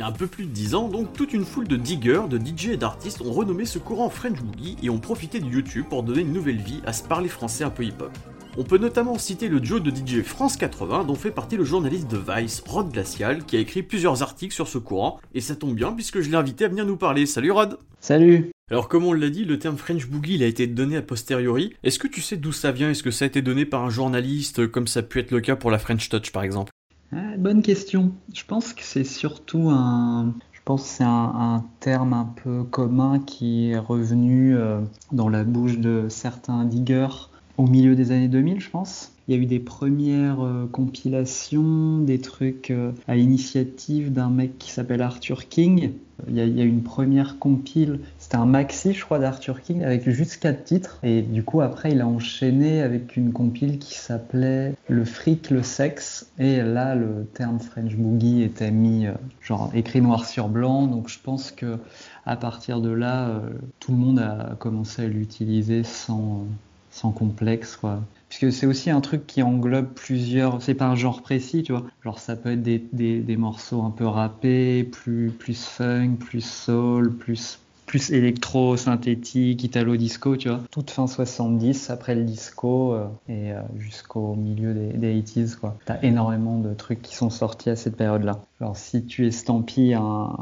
A 0.06 0.10
un 0.10 0.12
peu 0.12 0.28
plus 0.28 0.44
de 0.44 0.50
10 0.50 0.76
ans, 0.76 0.88
donc 0.88 1.12
toute 1.12 1.32
une 1.32 1.44
foule 1.44 1.66
de 1.66 1.74
diggers, 1.74 2.28
de 2.30 2.38
DJ 2.38 2.68
et 2.68 2.76
d'artistes 2.76 3.22
ont 3.22 3.32
renommé 3.32 3.64
ce 3.64 3.80
courant 3.80 4.08
French 4.08 4.40
Boogie 4.40 4.76
et 4.80 4.88
ont 4.88 5.00
profité 5.00 5.40
de 5.40 5.46
YouTube 5.46 5.86
pour 5.90 6.04
donner 6.04 6.20
une 6.20 6.32
nouvelle 6.32 6.60
vie 6.60 6.80
à 6.86 6.92
ce 6.92 7.02
parler 7.02 7.28
français 7.28 7.64
un 7.64 7.70
peu 7.70 7.82
hip-hop. 7.82 8.16
On 8.56 8.62
peut 8.62 8.78
notamment 8.78 9.18
citer 9.18 9.48
le 9.48 9.58
duo 9.58 9.80
de 9.80 9.90
DJ 9.90 10.22
France 10.22 10.56
80 10.56 11.04
dont 11.04 11.16
fait 11.16 11.32
partie 11.32 11.56
le 11.56 11.64
journaliste 11.64 12.08
de 12.08 12.18
Vice, 12.18 12.62
Rod 12.68 12.92
Glacial, 12.92 13.44
qui 13.44 13.56
a 13.56 13.58
écrit 13.58 13.82
plusieurs 13.82 14.22
articles 14.22 14.54
sur 14.54 14.68
ce 14.68 14.78
courant, 14.78 15.18
et 15.34 15.40
ça 15.40 15.56
tombe 15.56 15.74
bien 15.74 15.92
puisque 15.92 16.20
je 16.20 16.30
l'ai 16.30 16.36
invité 16.36 16.66
à 16.66 16.68
venir 16.68 16.86
nous 16.86 16.96
parler. 16.96 17.26
Salut 17.26 17.50
Rod 17.50 17.76
Salut 18.00 18.50
alors 18.68 18.88
comme 18.88 19.04
on 19.04 19.12
l'a 19.12 19.30
dit, 19.30 19.44
le 19.44 19.60
terme 19.60 19.76
French 19.76 20.08
Boogie 20.08 20.34
il 20.34 20.42
a 20.42 20.46
été 20.46 20.66
donné 20.66 20.96
a 20.96 21.02
posteriori. 21.02 21.74
Est-ce 21.84 22.00
que 22.00 22.08
tu 22.08 22.20
sais 22.20 22.36
d'où 22.36 22.50
ça 22.50 22.72
vient? 22.72 22.90
Est-ce 22.90 23.04
que 23.04 23.12
ça 23.12 23.24
a 23.24 23.28
été 23.28 23.40
donné 23.40 23.64
par 23.64 23.84
un 23.84 23.90
journaliste 23.90 24.66
comme 24.66 24.88
ça 24.88 25.00
a 25.00 25.02
pu 25.04 25.20
être 25.20 25.30
le 25.30 25.40
cas 25.40 25.54
pour 25.54 25.70
la 25.70 25.78
French 25.78 26.08
Touch 26.08 26.32
par 26.32 26.42
exemple? 26.42 26.72
Ah, 27.12 27.36
Bonne 27.38 27.62
question. 27.62 28.12
Je 28.34 28.44
pense 28.44 28.72
que 28.72 28.82
c'est 28.82 29.04
surtout 29.04 29.70
un... 29.70 30.34
Je 30.52 31.04
un, 31.04 31.64
terme 31.78 32.12
un 32.12 32.28
peu 32.42 32.64
commun 32.64 33.20
qui 33.20 33.70
est 33.70 33.78
revenu 33.78 34.56
euh, 34.56 34.80
dans 35.12 35.28
la 35.28 35.44
bouche 35.44 35.78
de 35.78 36.06
certains 36.08 36.64
diggers 36.64 37.28
au 37.56 37.66
milieu 37.66 37.94
des 37.94 38.10
années 38.10 38.28
2000, 38.28 38.60
je 38.60 38.70
pense. 38.70 39.12
Il 39.28 39.34
y 39.34 39.38
a 39.38 39.40
eu 39.40 39.46
des 39.46 39.58
premières 39.58 40.44
euh, 40.44 40.66
compilations, 40.66 41.98
des 41.98 42.20
trucs 42.20 42.70
euh, 42.70 42.92
à 43.08 43.16
l'initiative 43.16 44.12
d'un 44.12 44.30
mec 44.30 44.58
qui 44.58 44.70
s'appelle 44.70 45.02
Arthur 45.02 45.48
King. 45.48 45.92
Il 46.28 46.34
y, 46.34 46.40
a, 46.40 46.44
il 46.44 46.56
y, 46.56 46.60
a, 46.60 46.64
une 46.64 46.82
première 46.82 47.38
compile, 47.38 48.00
c'était 48.26 48.38
un 48.38 48.46
maxi, 48.46 48.92
je 48.92 49.04
crois, 49.04 49.20
d'Arthur 49.20 49.62
King 49.62 49.84
avec 49.84 50.10
juste 50.10 50.38
quatre 50.38 50.64
titres. 50.64 50.98
Et 51.04 51.22
du 51.22 51.44
coup, 51.44 51.60
après, 51.60 51.92
il 51.92 52.00
a 52.00 52.08
enchaîné 52.08 52.82
avec 52.82 53.16
une 53.16 53.32
compile 53.32 53.78
qui 53.78 53.94
s'appelait 53.94 54.74
Le 54.88 55.04
fric, 55.04 55.48
le 55.50 55.62
sexe. 55.62 56.26
Et 56.36 56.60
là, 56.60 56.96
le 56.96 57.24
terme 57.34 57.60
French 57.60 57.94
Boogie 57.94 58.42
était 58.42 58.72
mis, 58.72 59.06
euh, 59.06 59.12
genre, 59.40 59.70
écrit 59.74 60.00
noir 60.00 60.24
sur 60.24 60.48
blanc. 60.48 60.88
Donc, 60.88 61.08
je 61.08 61.20
pense 61.20 61.52
que 61.52 61.78
à 62.24 62.34
partir 62.34 62.80
de 62.80 62.90
là, 62.90 63.28
euh, 63.28 63.50
tout 63.78 63.92
le 63.92 63.98
monde 63.98 64.18
a 64.18 64.56
commencé 64.58 65.02
à 65.04 65.06
l'utiliser 65.06 65.84
sans, 65.84 66.46
sans 66.90 67.12
complexe, 67.12 67.76
quoi. 67.76 68.00
Puisque 68.28 68.52
c'est 68.52 68.66
aussi 68.66 68.90
un 68.90 69.00
truc 69.02 69.24
qui 69.28 69.40
englobe 69.44 69.94
plusieurs. 69.94 70.60
C'est 70.62 70.74
pas 70.74 70.86
un 70.86 70.96
genre 70.96 71.22
précis, 71.22 71.62
tu 71.62 71.70
vois. 71.70 71.84
Genre, 72.02 72.18
ça 72.18 72.34
peut 72.34 72.50
être 72.50 72.62
des, 72.62 72.80
des, 72.92 73.36
morceaux 73.36 73.82
un 73.82 73.92
peu 73.92 74.04
rappés, 74.04 74.82
plus, 74.82 75.30
plus 75.30 75.64
funk, 75.64 76.16
plus 76.18 76.44
soul, 76.44 77.14
plus, 77.16 77.60
plus 77.86 78.10
électro, 78.10 78.76
synthétique, 78.76 79.62
italo-disco, 79.64 80.36
tu 80.36 80.48
vois. 80.48 80.60
Toute 80.70 80.90
fin 80.90 81.06
70, 81.06 81.90
après 81.90 82.14
le 82.14 82.24
disco 82.24 82.94
euh, 82.94 83.06
et 83.28 83.52
euh, 83.52 83.60
jusqu'au 83.78 84.34
milieu 84.34 84.74
des, 84.74 84.92
des 84.92 85.20
80s, 85.22 85.56
quoi. 85.56 85.78
T'as 85.84 86.00
énormément 86.02 86.58
de 86.58 86.74
trucs 86.74 87.02
qui 87.02 87.14
sont 87.14 87.30
sortis 87.30 87.70
à 87.70 87.76
cette 87.76 87.96
période-là. 87.96 88.42
Alors, 88.60 88.76
si 88.76 89.04
tu 89.06 89.26
estampilles 89.26 89.94
un, 89.94 90.34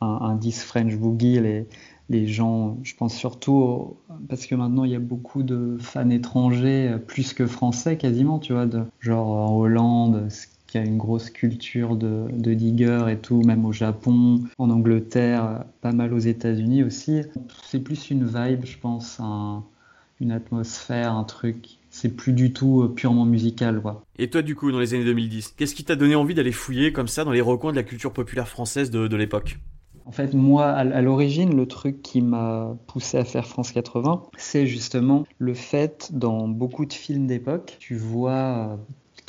un, 0.00 0.06
un 0.06 0.34
10 0.34 0.62
French 0.62 0.94
Boogie, 0.96 1.40
les 1.40 1.66
les 2.10 2.26
gens, 2.26 2.76
je 2.82 2.96
pense 2.96 3.14
surtout 3.14 3.96
parce 4.28 4.46
que 4.46 4.56
maintenant 4.56 4.82
il 4.82 4.90
y 4.90 4.96
a 4.96 4.98
beaucoup 4.98 5.44
de 5.44 5.76
fans 5.78 6.10
étrangers, 6.10 6.96
plus 7.06 7.34
que 7.34 7.46
français 7.46 7.96
quasiment, 7.96 8.40
tu 8.40 8.52
vois, 8.52 8.66
de, 8.66 8.82
genre 8.98 9.28
en 9.28 9.56
Hollande, 9.56 10.28
qui 10.70 10.78
a 10.78 10.82
une 10.82 10.98
grosse 10.98 11.30
culture 11.30 11.96
de, 11.96 12.26
de 12.30 12.54
digger 12.54 13.06
et 13.10 13.16
tout, 13.16 13.42
même 13.42 13.64
au 13.64 13.72
Japon, 13.72 14.40
en 14.56 14.70
Angleterre, 14.70 15.64
pas 15.80 15.90
mal 15.90 16.14
aux 16.14 16.18
États-Unis 16.18 16.84
aussi. 16.84 17.22
C'est 17.64 17.80
plus 17.80 18.10
une 18.10 18.24
vibe, 18.24 18.64
je 18.64 18.78
pense, 18.78 19.18
un, 19.18 19.64
une 20.20 20.30
atmosphère, 20.30 21.12
un 21.12 21.24
truc. 21.24 21.78
C'est 21.90 22.14
plus 22.14 22.32
du 22.32 22.52
tout 22.52 22.88
purement 22.94 23.24
musical, 23.24 23.82
quoi. 23.82 24.04
Et 24.16 24.30
toi, 24.30 24.42
du 24.42 24.54
coup, 24.54 24.70
dans 24.70 24.78
les 24.78 24.94
années 24.94 25.04
2010, 25.04 25.54
qu'est-ce 25.56 25.74
qui 25.74 25.82
t'a 25.82 25.96
donné 25.96 26.14
envie 26.14 26.34
d'aller 26.34 26.52
fouiller 26.52 26.92
comme 26.92 27.08
ça 27.08 27.24
dans 27.24 27.32
les 27.32 27.40
recoins 27.40 27.72
de 27.72 27.76
la 27.76 27.82
culture 27.82 28.12
populaire 28.12 28.46
française 28.46 28.90
de, 28.90 29.08
de 29.08 29.16
l'époque? 29.16 29.58
En 30.06 30.12
fait, 30.12 30.34
moi, 30.34 30.66
à 30.66 31.02
l'origine, 31.02 31.56
le 31.56 31.66
truc 31.66 32.00
qui 32.02 32.20
m'a 32.20 32.76
poussé 32.86 33.18
à 33.18 33.24
faire 33.24 33.46
France 33.46 33.72
80, 33.72 34.22
c'est 34.36 34.66
justement 34.66 35.26
le 35.38 35.54
fait, 35.54 36.10
dans 36.12 36.46
beaucoup 36.48 36.86
de 36.86 36.92
films 36.92 37.26
d'époque, 37.26 37.76
tu 37.80 37.96
vois 37.96 38.78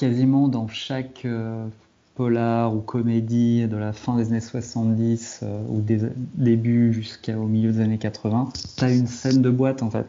quasiment 0.02 0.48
dans 0.48 0.68
chaque 0.68 1.26
euh, 1.26 1.68
polar 2.16 2.76
ou 2.76 2.80
comédie 2.82 3.68
de 3.68 3.78
la 3.78 3.94
fin 3.94 4.18
des 4.18 4.30
années 4.30 4.42
70 4.42 5.42
euh, 5.44 5.62
ou 5.70 5.80
des 5.80 6.00
débuts 6.34 6.92
jusqu'au 6.92 7.46
milieu 7.46 7.72
des 7.72 7.82
années 7.82 8.00
80, 8.00 8.50
tu 8.80 8.84
as 8.84 8.92
une 8.92 9.06
scène 9.06 9.44
de 9.44 9.52
boîte 9.52 9.84
en 9.84 9.92
fait. 9.92 10.08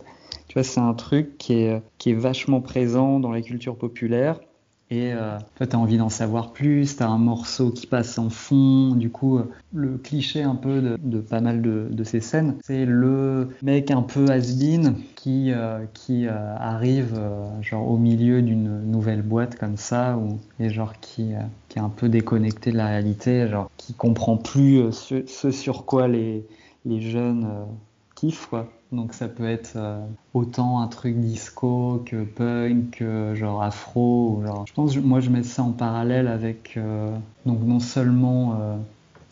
Tu 0.49 0.55
vois, 0.55 0.63
c'est 0.63 0.81
un 0.81 0.95
truc 0.95 1.37
qui 1.37 1.53
est, 1.65 1.83
qui 1.99 2.09
est 2.09 2.15
vachement 2.15 2.63
présent 2.63 3.21
dans 3.21 3.31
la 3.31 3.43
culture 3.43 3.77
populaire 3.77 4.41
et 4.93 5.15
euh, 5.15 5.39
tu 5.57 5.75
as 5.75 5.79
envie 5.79 5.97
d'en 5.97 6.11
savoir 6.11 6.53
plus, 6.53 6.99
tu 6.99 7.03
as 7.03 7.09
un 7.09 7.17
morceau 7.17 7.71
qui 7.71 7.87
passe 7.87 8.19
en 8.19 8.29
fond. 8.29 8.95
Du 8.95 9.09
coup, 9.09 9.39
euh, 9.39 9.51
le 9.73 9.97
cliché 9.97 10.43
un 10.43 10.55
peu 10.55 10.99
de, 11.03 11.21
pas 11.21 11.41
mal 11.41 11.63
de, 11.63 12.05
ces 12.05 12.21
scènes, 12.21 12.57
c'est 12.63 12.85
le 12.85 13.49
mec 13.63 13.91
un 13.91 14.03
peu 14.03 14.29
has-been 14.29 14.97
qui, 15.15 15.51
euh, 15.51 15.87
qui 15.95 16.27
euh, 16.27 16.57
arrive 16.59 17.19
genre 17.63 17.91
au 17.91 17.97
milieu 17.97 18.43
d'une 18.43 18.83
nouvelle 18.83 19.23
boîte 19.23 19.59
comme 19.59 19.79
ça, 19.79 20.19
et 20.61 20.69
genre 20.69 20.93
qui, 21.01 21.31
qui 21.71 21.79
est 21.79 21.83
un 21.83 21.89
peu 21.89 22.11
déconnecté 22.11 22.71
de 22.71 22.77
la 22.77 22.89
réalité, 22.89 23.49
genre 23.49 23.71
qui 23.79 23.95
comprend 23.95 24.37
plus 24.37 24.93
ce, 24.93 25.51
sur 25.51 25.87
quoi 25.87 26.07
les 26.07 26.45
jeunes 26.85 27.49
Donc 28.93 29.15
ça 29.15 29.27
peut 29.29 29.49
être 29.49 29.73
euh, 29.77 30.05
autant 30.35 30.81
un 30.81 30.87
truc 30.87 31.19
disco 31.19 32.03
que 32.05 32.25
punk, 32.25 32.99
que 32.99 33.35
genre 33.35 33.63
afro. 33.63 34.43
Je 34.67 34.73
pense, 34.73 34.97
moi, 34.99 35.21
je 35.21 35.31
mets 35.31 35.43
ça 35.43 35.63
en 35.63 35.73
parallèle 35.73 36.29
avec 36.29 36.75
euh, 36.77 37.17
donc 37.47 37.61
non 37.65 37.81
seulement 37.81 38.59
euh, 38.61 38.77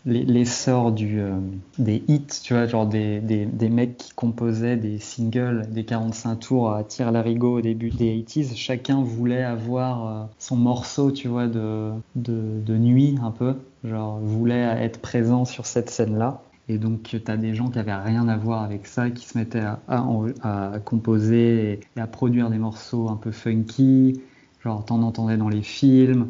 l'essor 0.06 0.92
des 0.92 2.02
hits, 2.08 2.40
tu 2.42 2.54
vois, 2.54 2.66
genre 2.66 2.86
des, 2.86 3.20
des, 3.20 3.44
des, 3.44 3.68
mecs 3.68 3.98
qui 3.98 4.12
composaient 4.14 4.78
des 4.78 4.98
singles, 4.98 5.66
des 5.68 5.84
45 5.84 6.36
tours 6.36 6.72
à 6.72 6.82
tir 6.82 7.12
larigot 7.12 7.58
au 7.58 7.60
début 7.60 7.90
des 7.90 8.16
80s. 8.22 8.56
Chacun 8.56 9.02
voulait 9.02 9.44
avoir 9.44 10.30
son 10.38 10.56
morceau, 10.56 11.12
tu 11.12 11.28
vois, 11.28 11.48
de, 11.48 11.90
de, 12.16 12.62
de 12.64 12.78
nuit 12.78 13.18
un 13.22 13.30
peu. 13.30 13.56
Genre 13.84 14.18
voulait 14.20 14.62
être 14.82 15.00
présent 15.00 15.44
sur 15.44 15.66
cette 15.66 15.90
scène-là. 15.90 16.40
Et 16.70 16.78
donc, 16.78 17.02
tu 17.02 17.20
as 17.26 17.36
des 17.36 17.52
gens 17.52 17.68
qui 17.68 17.80
avaient 17.80 17.92
rien 17.92 18.28
à 18.28 18.36
voir 18.36 18.62
avec 18.62 18.86
ça, 18.86 19.10
qui 19.10 19.26
se 19.26 19.36
mettaient 19.36 19.64
à, 19.88 20.78
composer 20.84 21.80
et 21.96 22.00
à 22.00 22.06
produire 22.06 22.48
des 22.48 22.58
morceaux 22.58 23.08
un 23.08 23.16
peu 23.16 23.32
funky. 23.32 24.20
Genre, 24.62 24.84
t'en 24.84 25.02
entendais 25.02 25.36
dans 25.36 25.48
les 25.48 25.62
films. 25.62 26.28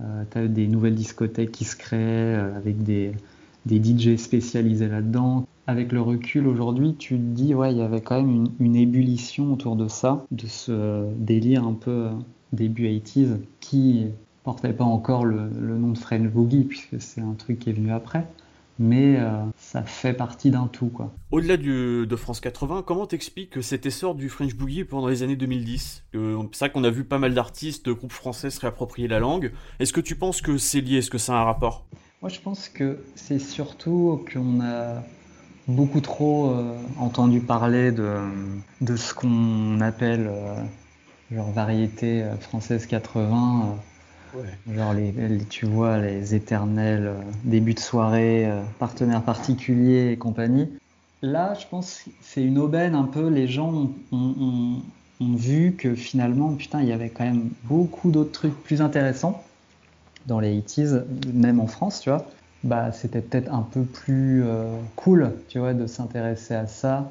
Euh, 0.00 0.24
tu 0.30 0.46
des 0.50 0.68
nouvelles 0.68 0.94
discothèques 0.94 1.52
qui 1.52 1.64
se 1.64 1.74
créaient 1.74 2.36
euh, 2.36 2.54
avec 2.54 2.82
des, 2.82 3.12
des 3.64 3.82
DJ 3.82 4.16
spécialisés 4.16 4.88
là-dedans. 4.88 5.46
Avec 5.66 5.90
le 5.92 6.02
recul 6.02 6.46
aujourd'hui, 6.46 6.94
tu 6.94 7.14
te 7.14 7.22
dis, 7.22 7.54
ouais, 7.54 7.72
il 7.72 7.78
y 7.78 7.82
avait 7.82 8.02
quand 8.02 8.20
même 8.22 8.46
une, 8.60 8.76
ébullition 8.76 9.54
autour 9.54 9.74
de 9.74 9.88
ça, 9.88 10.26
de 10.30 10.46
ce 10.46 11.08
délire 11.16 11.64
un 11.64 11.72
peu 11.72 11.90
euh, 11.90 12.10
début 12.52 12.86
80s, 12.88 13.38
qui 13.60 14.04
portait 14.44 14.74
pas 14.74 14.84
encore 14.84 15.24
le, 15.24 15.48
le 15.58 15.78
nom 15.78 15.92
de 15.92 15.98
French 15.98 16.28
Boogie, 16.28 16.64
puisque 16.64 17.00
c'est 17.00 17.22
un 17.22 17.32
truc 17.32 17.58
qui 17.58 17.70
est 17.70 17.72
venu 17.72 17.90
après 17.90 18.26
mais 18.78 19.16
euh, 19.16 19.44
ça 19.56 19.82
fait 19.82 20.12
partie 20.12 20.50
d'un 20.50 20.66
tout. 20.66 20.88
quoi. 20.88 21.12
Au-delà 21.30 21.56
de 21.56 22.16
France 22.16 22.40
80, 22.40 22.82
comment 22.86 23.06
t'expliques 23.06 23.62
cet 23.62 23.86
essor 23.86 24.14
du 24.14 24.28
French 24.28 24.54
Boogie 24.54 24.84
pendant 24.84 25.08
les 25.08 25.22
années 25.22 25.36
2010 25.36 26.04
euh, 26.14 26.42
C'est 26.52 26.66
vrai 26.66 26.72
qu'on 26.72 26.84
a 26.84 26.90
vu 26.90 27.04
pas 27.04 27.18
mal 27.18 27.34
d'artistes, 27.34 27.86
de 27.86 27.92
groupes 27.92 28.12
français 28.12 28.50
se 28.50 28.60
réapproprier 28.60 29.08
la 29.08 29.18
langue. 29.18 29.52
Est-ce 29.80 29.92
que 29.92 30.00
tu 30.00 30.14
penses 30.16 30.40
que 30.40 30.58
c'est 30.58 30.80
lié? 30.80 30.98
Est-ce 30.98 31.10
que 31.10 31.18
ça 31.18 31.36
a 31.36 31.40
un 31.40 31.44
rapport? 31.44 31.86
Moi 32.22 32.28
je 32.28 32.40
pense 32.40 32.68
que 32.68 32.98
c'est 33.14 33.38
surtout 33.38 34.24
qu'on 34.32 34.60
a 34.60 35.02
beaucoup 35.66 36.00
trop 36.00 36.50
euh, 36.50 36.76
entendu 36.98 37.40
parler 37.40 37.92
de, 37.92 38.16
de 38.80 38.96
ce 38.96 39.14
qu'on 39.14 39.80
appelle 39.80 40.30
genre 41.30 41.50
variété 41.52 42.24
française 42.40 42.86
80 42.86 43.76
Genre, 44.74 44.92
les, 44.92 45.12
tu 45.48 45.66
vois, 45.66 45.98
les 45.98 46.34
éternels 46.34 47.06
euh, 47.06 47.20
débuts 47.44 47.74
de 47.74 47.80
soirée, 47.80 48.46
euh, 48.46 48.62
partenaires 48.78 49.22
particuliers 49.22 50.12
et 50.12 50.16
compagnie. 50.16 50.68
Là, 51.22 51.54
je 51.54 51.66
pense 51.66 52.02
que 52.04 52.10
c'est 52.20 52.42
une 52.42 52.58
aubaine 52.58 52.94
un 52.94 53.04
peu. 53.04 53.28
Les 53.28 53.48
gens 53.48 53.92
ont, 54.12 54.82
vu 55.20 55.74
que 55.76 55.94
finalement, 55.94 56.54
putain, 56.54 56.80
il 56.80 56.88
y 56.88 56.92
avait 56.92 57.08
quand 57.08 57.24
même 57.24 57.50
beaucoup 57.64 58.10
d'autres 58.10 58.32
trucs 58.32 58.62
plus 58.62 58.82
intéressants 58.82 59.42
dans 60.26 60.38
les 60.38 60.60
80s, 60.60 61.04
même 61.32 61.58
en 61.60 61.66
France, 61.66 62.00
tu 62.00 62.10
vois. 62.10 62.26
Bah, 62.62 62.92
c'était 62.92 63.20
peut-être 63.20 63.52
un 63.52 63.62
peu 63.62 63.82
plus 63.82 64.44
euh, 64.44 64.66
cool, 64.96 65.32
tu 65.48 65.58
vois, 65.58 65.74
de 65.74 65.86
s'intéresser 65.86 66.54
à 66.54 66.66
ça. 66.66 67.10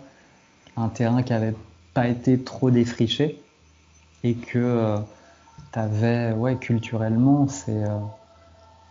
Un 0.78 0.90
terrain 0.90 1.24
qui 1.24 1.34
avait 1.34 1.56
pas 1.94 2.08
été 2.08 2.38
trop 2.38 2.70
défriché 2.70 3.42
et 4.24 4.36
que 4.36 5.00
t'avais, 5.72 6.32
ouais, 6.34 6.56
culturellement, 6.58 7.48
c'est, 7.48 7.84
euh, 7.84 8.00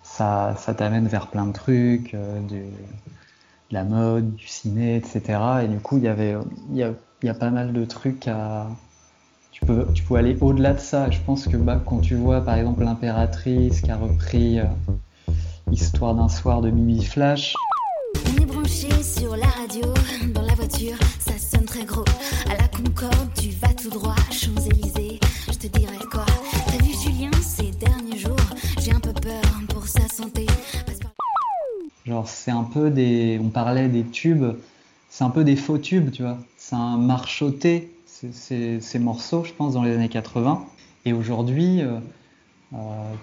ça, 0.03 0.55
ça 0.57 0.75
t'amène 0.75 1.07
vers 1.09 1.29
plein 1.29 1.47
de 1.47 1.53
trucs, 1.53 2.15
euh, 2.15 2.41
de 2.41 2.63
la 3.71 3.85
mode, 3.85 4.35
du 4.35 4.47
ciné, 4.47 4.97
etc. 4.97 5.41
Et 5.65 5.69
du 5.69 5.79
coup, 5.79 5.99
il 5.99 6.05
y 6.05 6.09
avait, 6.09 6.37
il 6.71 6.77
y 6.77 6.83
a, 6.83 6.93
y 7.23 7.29
a 7.29 7.35
pas 7.35 7.51
mal 7.51 7.73
de 7.73 7.85
trucs 7.85 8.29
à, 8.29 8.69
tu 9.53 9.65
peux, 9.65 9.87
tu 9.95 10.03
peux 10.03 10.17
aller 10.17 10.37
au-delà 10.41 10.75
de 10.75 10.79
ça. 10.79 11.11
Je 11.11 11.19
pense 11.21 11.49
que 11.49 11.57
bah, 11.57 11.81
quand 11.85 12.01
tu 12.01 12.15
vois, 12.15 12.43
par 12.43 12.57
exemple, 12.57 12.85
l'impératrice 12.85 13.81
qui 13.81 13.91
a 13.91 13.97
repris 13.97 14.61
euh, 14.61 14.65
Histoire 15.73 16.15
d'un 16.15 16.29
soir 16.29 16.61
de 16.61 16.71
Mimi 16.71 17.03
Flash. 17.03 17.55
On 18.15 18.43
est 18.43 18.47
branché 18.47 19.03
sur 19.03 19.37
la 19.37 19.47
radio, 19.47 19.83
dans 20.33 20.43
la 20.43 20.55
voiture, 20.55 20.97
ça 21.19 21.33
sonne 21.39 21.65
très 21.65 21.85
gros. 21.85 22.05
À 22.49 22.55
la 22.55 22.69
Concorde, 22.69 23.31
tu 23.35 23.49
vas 23.51 23.75
tout 23.75 23.91
droit, 23.91 24.15
Champs-Élysées, 24.31 24.86
genre 32.17 32.29
c'est 32.29 32.51
un 32.51 32.65
peu 32.65 32.91
des, 32.91 33.39
on 33.43 33.51
parlait 33.51 33.89
des 33.89 34.05
tubes, 34.05 34.45
c'est 35.11 35.25
un 35.25 35.31
peu 35.31 35.45
des 35.45 35.57
faux 35.57 35.79
tubes, 35.79 36.11
tu 36.11 36.23
vois. 36.23 36.39
C'est 36.57 36.77
un 36.77 36.97
marchoté 36.97 37.93
ces, 38.33 38.99
morceaux, 38.99 39.45
je 39.45 39.53
pense, 39.53 39.75
dans 39.75 39.83
les 39.83 39.95
années 39.95 40.09
80. 40.09 40.65
Et 41.05 41.13
aujourd'hui, 41.13 41.83
euh, 41.83 41.99
euh, 42.73 42.77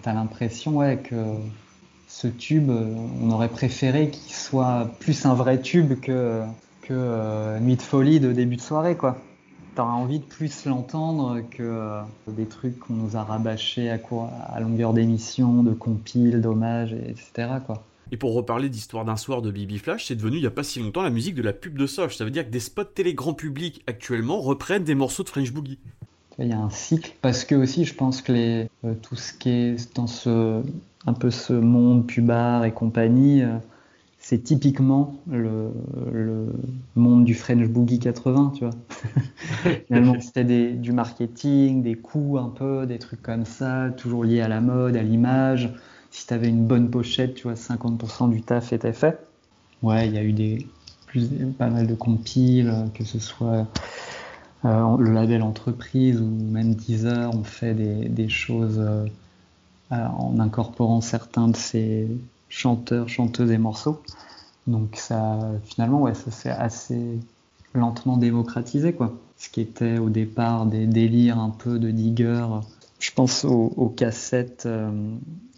t'as 0.04 0.14
l'impression 0.14 0.78
ouais, 0.78 0.98
que 0.98 1.16
ce 2.08 2.28
tube, 2.28 2.70
euh, 2.70 2.94
on 3.22 3.32
aurait 3.32 3.50
préféré 3.50 4.10
qu'il 4.10 4.34
soit 4.34 4.92
plus 5.00 5.26
un 5.26 5.34
vrai 5.34 5.60
tube 5.62 6.00
que, 6.00 6.44
Nuit 7.62 7.78
de 7.78 7.82
folie 7.82 8.20
de 8.20 8.34
début 8.34 8.58
de 8.58 8.62
soirée, 8.62 8.96
quoi. 8.96 9.18
T'aurais 9.74 9.94
envie 9.94 10.20
de 10.20 10.26
plus 10.26 10.66
l'entendre 10.66 11.40
que 11.50 12.02
des 12.28 12.46
trucs 12.46 12.78
qu'on 12.78 12.94
nous 12.94 13.16
a 13.16 13.24
rabâchés 13.24 13.90
à, 13.90 13.98
à 14.54 14.60
longueur 14.60 14.94
d'émission, 14.94 15.64
de 15.64 15.72
compiles, 15.72 16.42
d'hommages, 16.42 16.94
et- 16.94 17.10
etc. 17.10 17.62
Quoi. 17.66 17.84
Et 18.12 18.18
pour 18.18 18.34
reparler 18.34 18.70
d'Histoire 18.70 19.06
d'un 19.06 19.16
soir 19.16 19.42
de 19.42 19.52
Bibi 19.52 19.80
Flash, 19.80 20.06
c'est 20.06 20.16
devenu 20.16 20.38
il 20.38 20.44
y 20.44 20.48
a 20.48 20.52
pas 20.52 20.64
si 20.64 20.80
longtemps 20.80 21.02
la 21.02 21.10
musique 21.10 21.36
de 21.36 21.42
la 21.42 21.54
pub 21.54 21.78
de 21.78 21.88
Soch. 21.88 22.14
Ça 22.14 22.26
veut 22.26 22.32
dire 22.32 22.46
que 22.46 22.52
des 22.52 22.60
spots 22.60 22.84
télé 22.84 23.14
grand 23.14 23.34
public 23.34 23.82
actuellement 23.88 24.40
reprennent 24.40 24.84
des 24.84 24.96
morceaux 24.96 25.24
de 25.24 25.30
French 25.30 25.52
Boogie. 25.52 25.80
Il 26.40 26.48
y 26.48 26.54
a 26.54 26.60
un 26.60 26.70
cycle 26.70 27.14
parce 27.22 27.46
que 27.46 27.56
aussi 27.56 27.86
je 27.86 27.94
pense 27.94 28.22
que 28.22 28.34
euh, 28.34 28.94
tout 29.02 29.16
ce 29.16 29.34
qui 29.34 29.50
est 29.50 29.96
dans 29.96 30.08
ce 30.08 30.64
un 31.06 31.14
peu 31.14 31.32
ce 31.32 31.54
monde 31.54 32.08
pubard 32.08 32.66
et 32.66 32.72
compagnie, 32.72 33.44
euh, 33.44 33.58
c'est 34.20 34.42
typiquement 34.44 35.20
le, 35.30 35.70
monde 36.96 37.26
du 37.26 37.34
French 37.34 37.68
Boogie 37.68 38.00
80, 38.00 38.54
tu 38.56 38.64
vois. 38.64 38.74
Finalement, 39.88 40.16
c'était 40.22 40.72
du 40.72 40.94
marketing, 40.94 41.84
des 41.84 41.96
coups 41.96 42.40
un 42.40 42.48
peu, 42.48 42.86
des 42.86 43.00
trucs 43.00 43.22
comme 43.22 43.46
ça, 43.46 43.90
toujours 43.98 44.24
liés 44.24 44.40
à 44.40 44.48
la 44.48 44.62
mode, 44.62 44.96
à 44.96 45.04
l'image. 45.04 45.74
Si 46.14 46.28
tu 46.28 46.34
avais 46.36 46.48
une 46.48 46.68
bonne 46.68 46.92
pochette, 46.92 47.34
tu 47.34 47.44
vois, 47.44 47.56
50% 47.56 48.30
du 48.30 48.44
taf 48.44 48.72
était 48.72 48.94
fait. 48.94 49.20
Ouais, 49.82 50.08
il 50.08 50.14
y 50.14 50.18
a 50.20 50.24
eu 50.24 50.32
des 50.32 50.68
pas 51.58 51.70
mal 51.70 51.88
de 51.88 51.96
compiles, 51.96 52.70
euh, 52.70 52.88
que 52.94 53.04
ce 53.04 53.18
soit 53.18 53.68
euh, 54.64 54.98
le 54.98 55.12
label 55.12 55.42
entreprise 55.42 56.22
ou 56.22 56.26
même 56.26 56.76
Deezer 56.76 57.34
ont 57.36 57.44
fait 57.44 57.74
des, 57.74 58.30
choses 58.30 58.80
euh, 58.80 59.06
en 59.90 60.40
incorporant 60.40 61.02
certains 61.02 61.48
de 61.48 61.58
ces 61.58 62.08
chanteurs, 62.48 63.10
chanteuses 63.10 63.52
et 63.52 63.58
morceaux. 63.58 64.00
Donc 64.68 64.96
ça, 64.96 65.40
finalement, 65.66 66.04
ouais, 66.04 66.14
ça 66.14 66.30
s'est 66.30 66.52
assez 66.52 67.18
lentement 67.74 68.18
démocratisé, 68.18 68.94
quoi. 68.94 69.14
Ce 69.38 69.50
qui 69.50 69.62
était 69.62 69.98
au 69.98 70.10
départ 70.10 70.68
des 70.68 70.86
délires 70.86 71.40
un 71.40 71.50
peu 71.50 71.80
de 71.80 71.90
digger. 71.90 72.46
Je 73.00 73.12
pense 73.12 73.46
aux, 73.46 73.94
cassettes. 73.98 74.68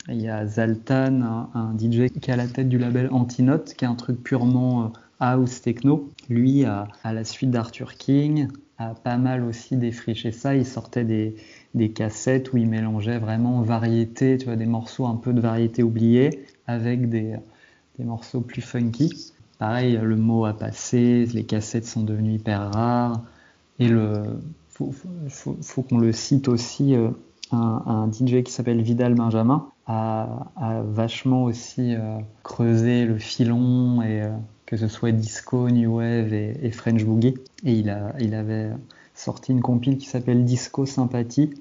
Il 0.09 0.21
y 0.21 0.29
a 0.29 0.45
Zaltan, 0.45 1.49
un, 1.53 1.73
DJ 1.77 2.09
qui 2.09 2.29
est 2.29 2.33
à 2.33 2.35
la 2.35 2.47
tête 2.47 2.69
du 2.69 2.77
label 2.77 3.09
Antinote, 3.11 3.73
qui 3.73 3.85
est 3.85 3.87
un 3.87 3.95
truc 3.95 4.21
purement 4.21 4.85
euh, 4.85 4.87
house 5.19 5.61
techno. 5.61 6.11
Lui, 6.29 6.63
à, 6.65 6.87
la 7.03 7.23
suite 7.23 7.49
d'Arthur 7.49 7.95
King, 7.95 8.47
a 8.77 8.93
pas 8.93 9.17
mal 9.17 9.43
aussi 9.43 9.77
défriché 9.77 10.31
ça. 10.31 10.55
Il 10.55 10.65
sortait 10.65 11.05
des, 11.05 11.91
cassettes 11.91 12.53
où 12.53 12.57
il 12.57 12.69
mélangeait 12.69 13.17
vraiment 13.17 13.61
variété, 13.61 14.37
tu 14.37 14.45
vois, 14.45 14.55
des 14.55 14.65
morceaux 14.65 15.05
un 15.05 15.15
peu 15.15 15.33
de 15.33 15.41
variété 15.41 15.81
oubliée 15.81 16.45
avec 16.67 17.09
des, 17.09 17.35
morceaux 17.99 18.41
plus 18.41 18.61
funky. 18.61 19.33
Pareil, 19.57 19.97
le 20.01 20.15
mot 20.17 20.45
a 20.45 20.53
passé, 20.53 21.25
les 21.33 21.45
cassettes 21.45 21.85
sont 21.85 22.03
devenues 22.03 22.33
hyper 22.33 22.71
rares. 22.71 23.23
Et 23.79 23.87
le, 23.87 24.23
faut 24.69 25.81
qu'on 25.81 25.97
le 25.97 26.11
cite 26.11 26.47
aussi, 26.47 26.95
euh, 26.95 27.09
un, 27.55 28.09
DJ 28.11 28.43
qui 28.43 28.51
s'appelle 28.51 28.81
Vidal 28.81 29.13
Benjamin 29.15 29.67
a, 29.87 30.43
vachement 30.85 31.43
aussi 31.43 31.95
euh, 31.95 32.17
creusé 32.43 33.05
le 33.05 33.17
filon 33.17 34.01
et 34.01 34.21
euh, 34.21 34.29
que 34.65 34.77
ce 34.77 34.87
soit 34.87 35.11
disco, 35.11 35.69
new 35.69 35.97
wave 35.97 36.33
et, 36.33 36.71
French 36.71 37.03
boogie. 37.03 37.35
Et 37.63 37.73
il, 37.73 37.89
a, 37.89 38.13
il 38.19 38.33
avait 38.33 38.71
sorti 39.13 39.51
une 39.51 39.61
compile 39.61 39.97
qui 39.97 40.07
s'appelle 40.07 40.43
Disco 40.43 40.85
Sympathie 40.85 41.51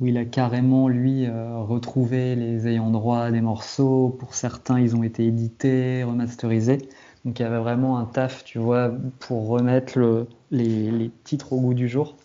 où 0.00 0.06
il 0.06 0.16
a 0.16 0.24
carrément 0.24 0.88
lui 0.88 1.26
euh, 1.26 1.58
retrouvé 1.58 2.36
les 2.36 2.68
ayants 2.68 2.90
droit 2.90 3.30
des 3.30 3.40
morceaux. 3.40 4.16
Pour 4.18 4.34
certains, 4.34 4.78
ils 4.78 4.94
ont 4.94 5.02
été 5.02 5.26
édités, 5.26 6.04
remasterisés. 6.04 6.78
Donc 7.24 7.40
il 7.40 7.42
y 7.42 7.44
avait 7.44 7.58
vraiment 7.58 7.98
un 7.98 8.04
taf, 8.04 8.44
tu 8.44 8.58
vois, 8.58 8.92
pour 9.18 9.48
remettre 9.48 9.98
le- 9.98 10.28
les, 10.50 10.90
les 10.90 11.10
titres 11.24 11.52
au 11.52 11.60
goût 11.60 11.74
du 11.74 11.88
jour. 11.88 12.16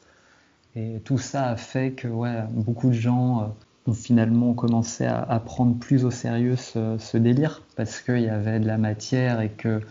Et 0.75 0.99
tout 1.03 1.17
ça 1.17 1.49
a 1.49 1.55
fait 1.55 1.91
que 1.91 2.07
ouais, 2.07 2.43
beaucoup 2.51 2.87
de 2.87 2.93
gens 2.93 3.41
euh, 3.41 3.91
ont 3.91 3.93
finalement 3.93 4.53
commencé 4.53 5.05
à, 5.05 5.39
prendre 5.45 5.77
plus 5.77 6.05
au 6.05 6.11
sérieux 6.11 6.55
ce, 6.55 7.17
délire 7.17 7.61
parce 7.75 8.01
qu'il 8.01 8.21
y 8.21 8.29
avait 8.29 8.59
de 8.59 8.65
la 8.65 8.77
matière 8.77 9.41
et 9.41 9.49
que 9.49 9.81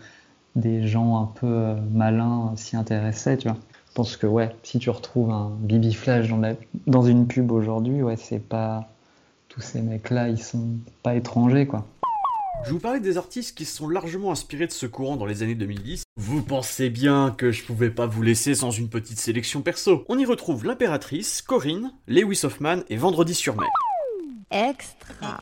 des 0.55 0.85
gens 0.87 1.21
un 1.21 1.25
peu 1.25 1.47
euh, 1.47 1.75
malins 1.93 2.53
s'y 2.55 2.75
intéressaient, 2.75 3.37
tu 3.37 3.47
vois. 3.47 3.57
Je 3.89 3.93
pense 3.95 4.17
que 4.17 4.27
ouais, 4.27 4.55
si 4.63 4.79
tu 4.79 4.89
retrouves 4.89 5.31
un 5.31 5.51
Bibi 5.59 5.93
Flash 5.93 6.27
dans, 6.27 6.37
la- 6.37 6.55
dans 6.87 7.03
une 7.03 7.27
pub 7.27 7.51
aujourd'hui, 7.51 8.01
ouais, 8.01 8.15
c'est 8.17 8.39
pas 8.39 8.89
tous 9.49 9.61
ces 9.61 9.81
mecs-là, 9.81 10.29
ils 10.29 10.41
sont 10.41 10.67
pas 11.03 11.15
étrangers, 11.15 11.67
quoi. 11.67 11.85
Je 12.65 12.71
vous 12.71 12.79
parlais 12.79 12.99
des 12.99 13.17
artistes 13.17 13.57
qui 13.57 13.65
se 13.65 13.75
sont 13.75 13.89
largement 13.89 14.31
inspirés 14.31 14.67
de 14.67 14.71
ce 14.71 14.85
courant 14.85 15.15
dans 15.15 15.25
les 15.25 15.43
années 15.43 15.55
2010. 15.55 16.02
Vous 16.15 16.43
pensez 16.43 16.91
bien 16.91 17.33
que 17.35 17.51
je 17.51 17.63
pouvais 17.63 17.89
pas 17.89 18.05
vous 18.05 18.21
laisser 18.21 18.53
sans 18.53 18.69
une 18.69 18.87
petite 18.87 19.19
sélection 19.19 19.63
perso. 19.63 20.05
On 20.09 20.19
y 20.19 20.25
retrouve 20.25 20.63
l'impératrice, 20.63 21.41
Corinne, 21.41 21.91
Lewis 22.07 22.41
Hoffman 22.43 22.81
et 22.87 22.97
Vendredi 22.97 23.33
sur 23.33 23.55
mer. 23.55 23.67
Extra. 24.51 25.41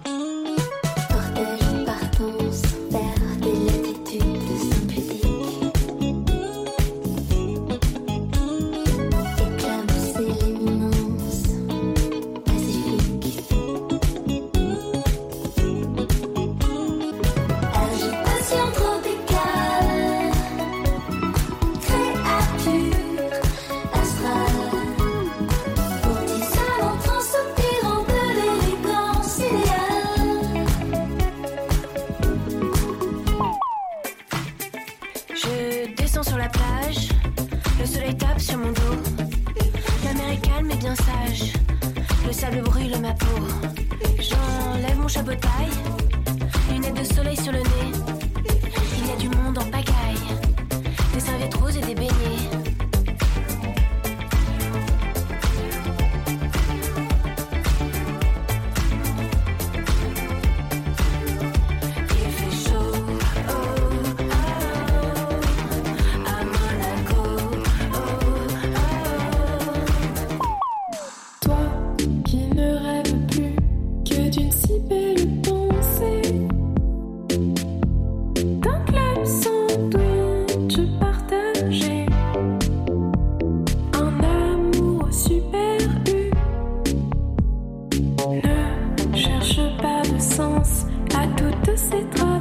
Toutes 91.90 92.00
ces 92.00 92.41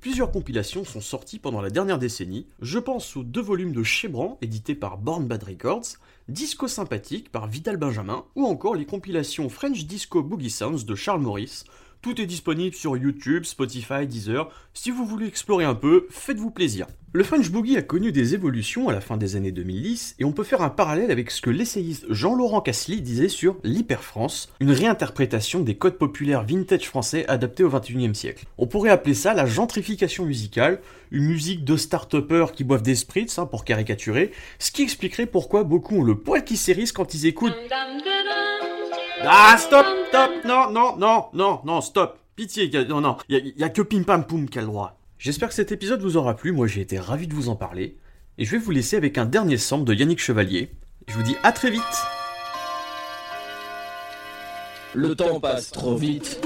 Plusieurs 0.00 0.30
compilations 0.30 0.84
sont 0.84 1.00
sorties 1.00 1.38
pendant 1.38 1.62
la 1.62 1.70
dernière 1.70 1.98
décennie. 1.98 2.46
Je 2.60 2.78
pense 2.78 3.16
aux 3.16 3.22
deux 3.22 3.40
volumes 3.40 3.72
de 3.72 3.82
Chebran, 3.82 4.36
édités 4.42 4.74
par 4.74 4.98
Born 4.98 5.26
Bad 5.26 5.42
Records, 5.42 5.96
Disco 6.28 6.68
Sympathique 6.68 7.32
par 7.32 7.46
Vital 7.46 7.78
Benjamin, 7.78 8.24
ou 8.36 8.44
encore 8.44 8.74
les 8.74 8.84
compilations 8.84 9.48
French 9.48 9.86
Disco 9.86 10.22
Boogie 10.22 10.50
Sounds 10.50 10.84
de 10.84 10.94
Charles 10.94 11.22
Maurice. 11.22 11.64
Tout 12.04 12.20
est 12.20 12.26
disponible 12.26 12.76
sur 12.76 12.98
YouTube, 12.98 13.44
Spotify, 13.44 14.06
Deezer. 14.06 14.50
Si 14.74 14.90
vous 14.90 15.06
voulez 15.06 15.26
explorer 15.26 15.64
un 15.64 15.74
peu, 15.74 16.06
faites-vous 16.10 16.50
plaisir. 16.50 16.86
Le 17.14 17.24
French 17.24 17.50
Boogie 17.50 17.78
a 17.78 17.82
connu 17.82 18.12
des 18.12 18.34
évolutions 18.34 18.90
à 18.90 18.92
la 18.92 19.00
fin 19.00 19.16
des 19.16 19.36
années 19.36 19.52
2010 19.52 20.16
et 20.18 20.24
on 20.26 20.32
peut 20.32 20.44
faire 20.44 20.60
un 20.60 20.68
parallèle 20.68 21.10
avec 21.10 21.30
ce 21.30 21.40
que 21.40 21.48
l'essayiste 21.48 22.04
Jean-Laurent 22.10 22.60
Cassely 22.60 23.00
disait 23.00 23.30
sur 23.30 23.56
l'Hyper-France, 23.64 24.52
une 24.60 24.72
réinterprétation 24.72 25.60
des 25.60 25.76
codes 25.76 25.96
populaires 25.96 26.44
vintage 26.44 26.86
français 26.86 27.24
adaptés 27.26 27.64
au 27.64 27.70
21e 27.70 28.12
siècle. 28.12 28.44
On 28.58 28.66
pourrait 28.66 28.90
appeler 28.90 29.14
ça 29.14 29.32
la 29.32 29.46
gentrification 29.46 30.26
musicale, 30.26 30.82
une 31.10 31.24
musique 31.24 31.64
de 31.64 31.78
start-upers 31.78 32.52
qui 32.52 32.64
boivent 32.64 32.82
des 32.82 32.96
spritz 32.96 33.38
hein, 33.38 33.46
pour 33.46 33.64
caricaturer, 33.64 34.30
ce 34.58 34.72
qui 34.72 34.82
expliquerait 34.82 35.24
pourquoi 35.24 35.64
beaucoup 35.64 36.00
ont 36.00 36.04
le 36.04 36.18
poil 36.18 36.44
qui 36.44 36.58
s'érisse 36.58 36.92
quand 36.92 37.14
ils 37.14 37.24
écoutent 37.24 37.56
ah, 39.22 39.56
stop, 39.58 39.86
stop, 40.08 40.30
non, 40.44 40.70
non, 40.70 40.96
non, 40.96 41.26
non, 41.32 41.60
non, 41.64 41.80
stop. 41.80 42.18
Pitié, 42.36 42.70
a- 42.76 42.84
non, 42.84 43.00
non, 43.00 43.16
y, 43.28 43.62
a 43.62 43.68
que 43.68 43.82
Pim 43.82 44.02
Pam 44.02 44.26
Poum 44.26 44.48
qui 44.48 44.58
a 44.58 44.62
le 44.62 44.66
droit. 44.66 44.98
J'espère 45.18 45.48
que 45.48 45.54
cet 45.54 45.70
épisode 45.72 46.02
vous 46.02 46.16
aura 46.16 46.34
plu, 46.34 46.50
moi 46.52 46.66
j'ai 46.66 46.80
été 46.80 46.98
ravi 46.98 47.28
de 47.28 47.34
vous 47.34 47.48
en 47.48 47.56
parler. 47.56 47.96
Et 48.38 48.44
je 48.44 48.50
vais 48.50 48.58
vous 48.58 48.72
laisser 48.72 48.96
avec 48.96 49.16
un 49.16 49.24
dernier 49.24 49.56
sample 49.56 49.84
de 49.84 49.94
Yannick 49.94 50.18
Chevalier. 50.20 50.70
Je 51.06 51.14
vous 51.14 51.22
dis 51.22 51.36
à 51.44 51.52
très 51.52 51.70
vite 51.70 51.82
Le 54.94 55.14
temps 55.14 55.38
passe 55.38 55.70
trop 55.70 55.96
vite. 55.96 56.40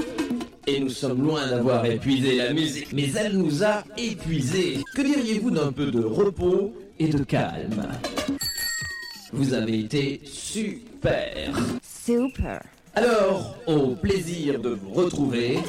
Et 0.67 0.79
nous 0.79 0.89
sommes 0.89 1.23
loin 1.23 1.47
d'avoir 1.47 1.83
épuisé 1.85 2.35
la 2.35 2.53
musique, 2.53 2.93
mais 2.93 3.11
elle 3.13 3.35
nous 3.37 3.63
a 3.63 3.83
épuisés. 3.97 4.83
Que 4.95 5.01
diriez-vous 5.01 5.49
d'un 5.49 5.71
peu 5.71 5.89
de 5.89 6.03
repos 6.03 6.75
et 6.99 7.07
de 7.07 7.23
calme? 7.23 7.87
Vous 9.33 9.55
avez 9.55 9.79
été 9.79 10.21
super. 10.99 11.53
Super. 11.81 12.61
Alors, 12.95 13.55
au 13.67 13.95
plaisir 13.95 14.59
de 14.59 14.69
vous 14.69 14.89
retrouver. 14.91 15.59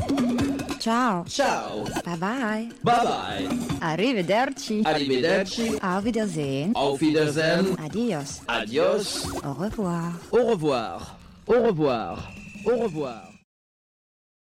Ciao. 0.81 1.25
Ciao. 1.27 1.85
Bye 2.05 2.17
bye. 2.19 2.69
Bye 2.83 3.05
bye. 3.05 3.49
Arrivederci. 3.81 4.83
Arrivederci. 4.85 5.73
Auf 5.83 6.05
Wiedersehen. 6.05 6.73
Auf 6.75 7.01
Wiedersehen. 7.01 7.77
Adios. 7.85 8.41
Adios. 8.49 9.27
Au 9.45 9.53
revoir. 9.53 10.13
Au 10.33 10.47
revoir. 10.47 11.17
Au 11.47 11.63
revoir. 11.63 12.31
Au 12.65 12.77
revoir. 12.79 13.30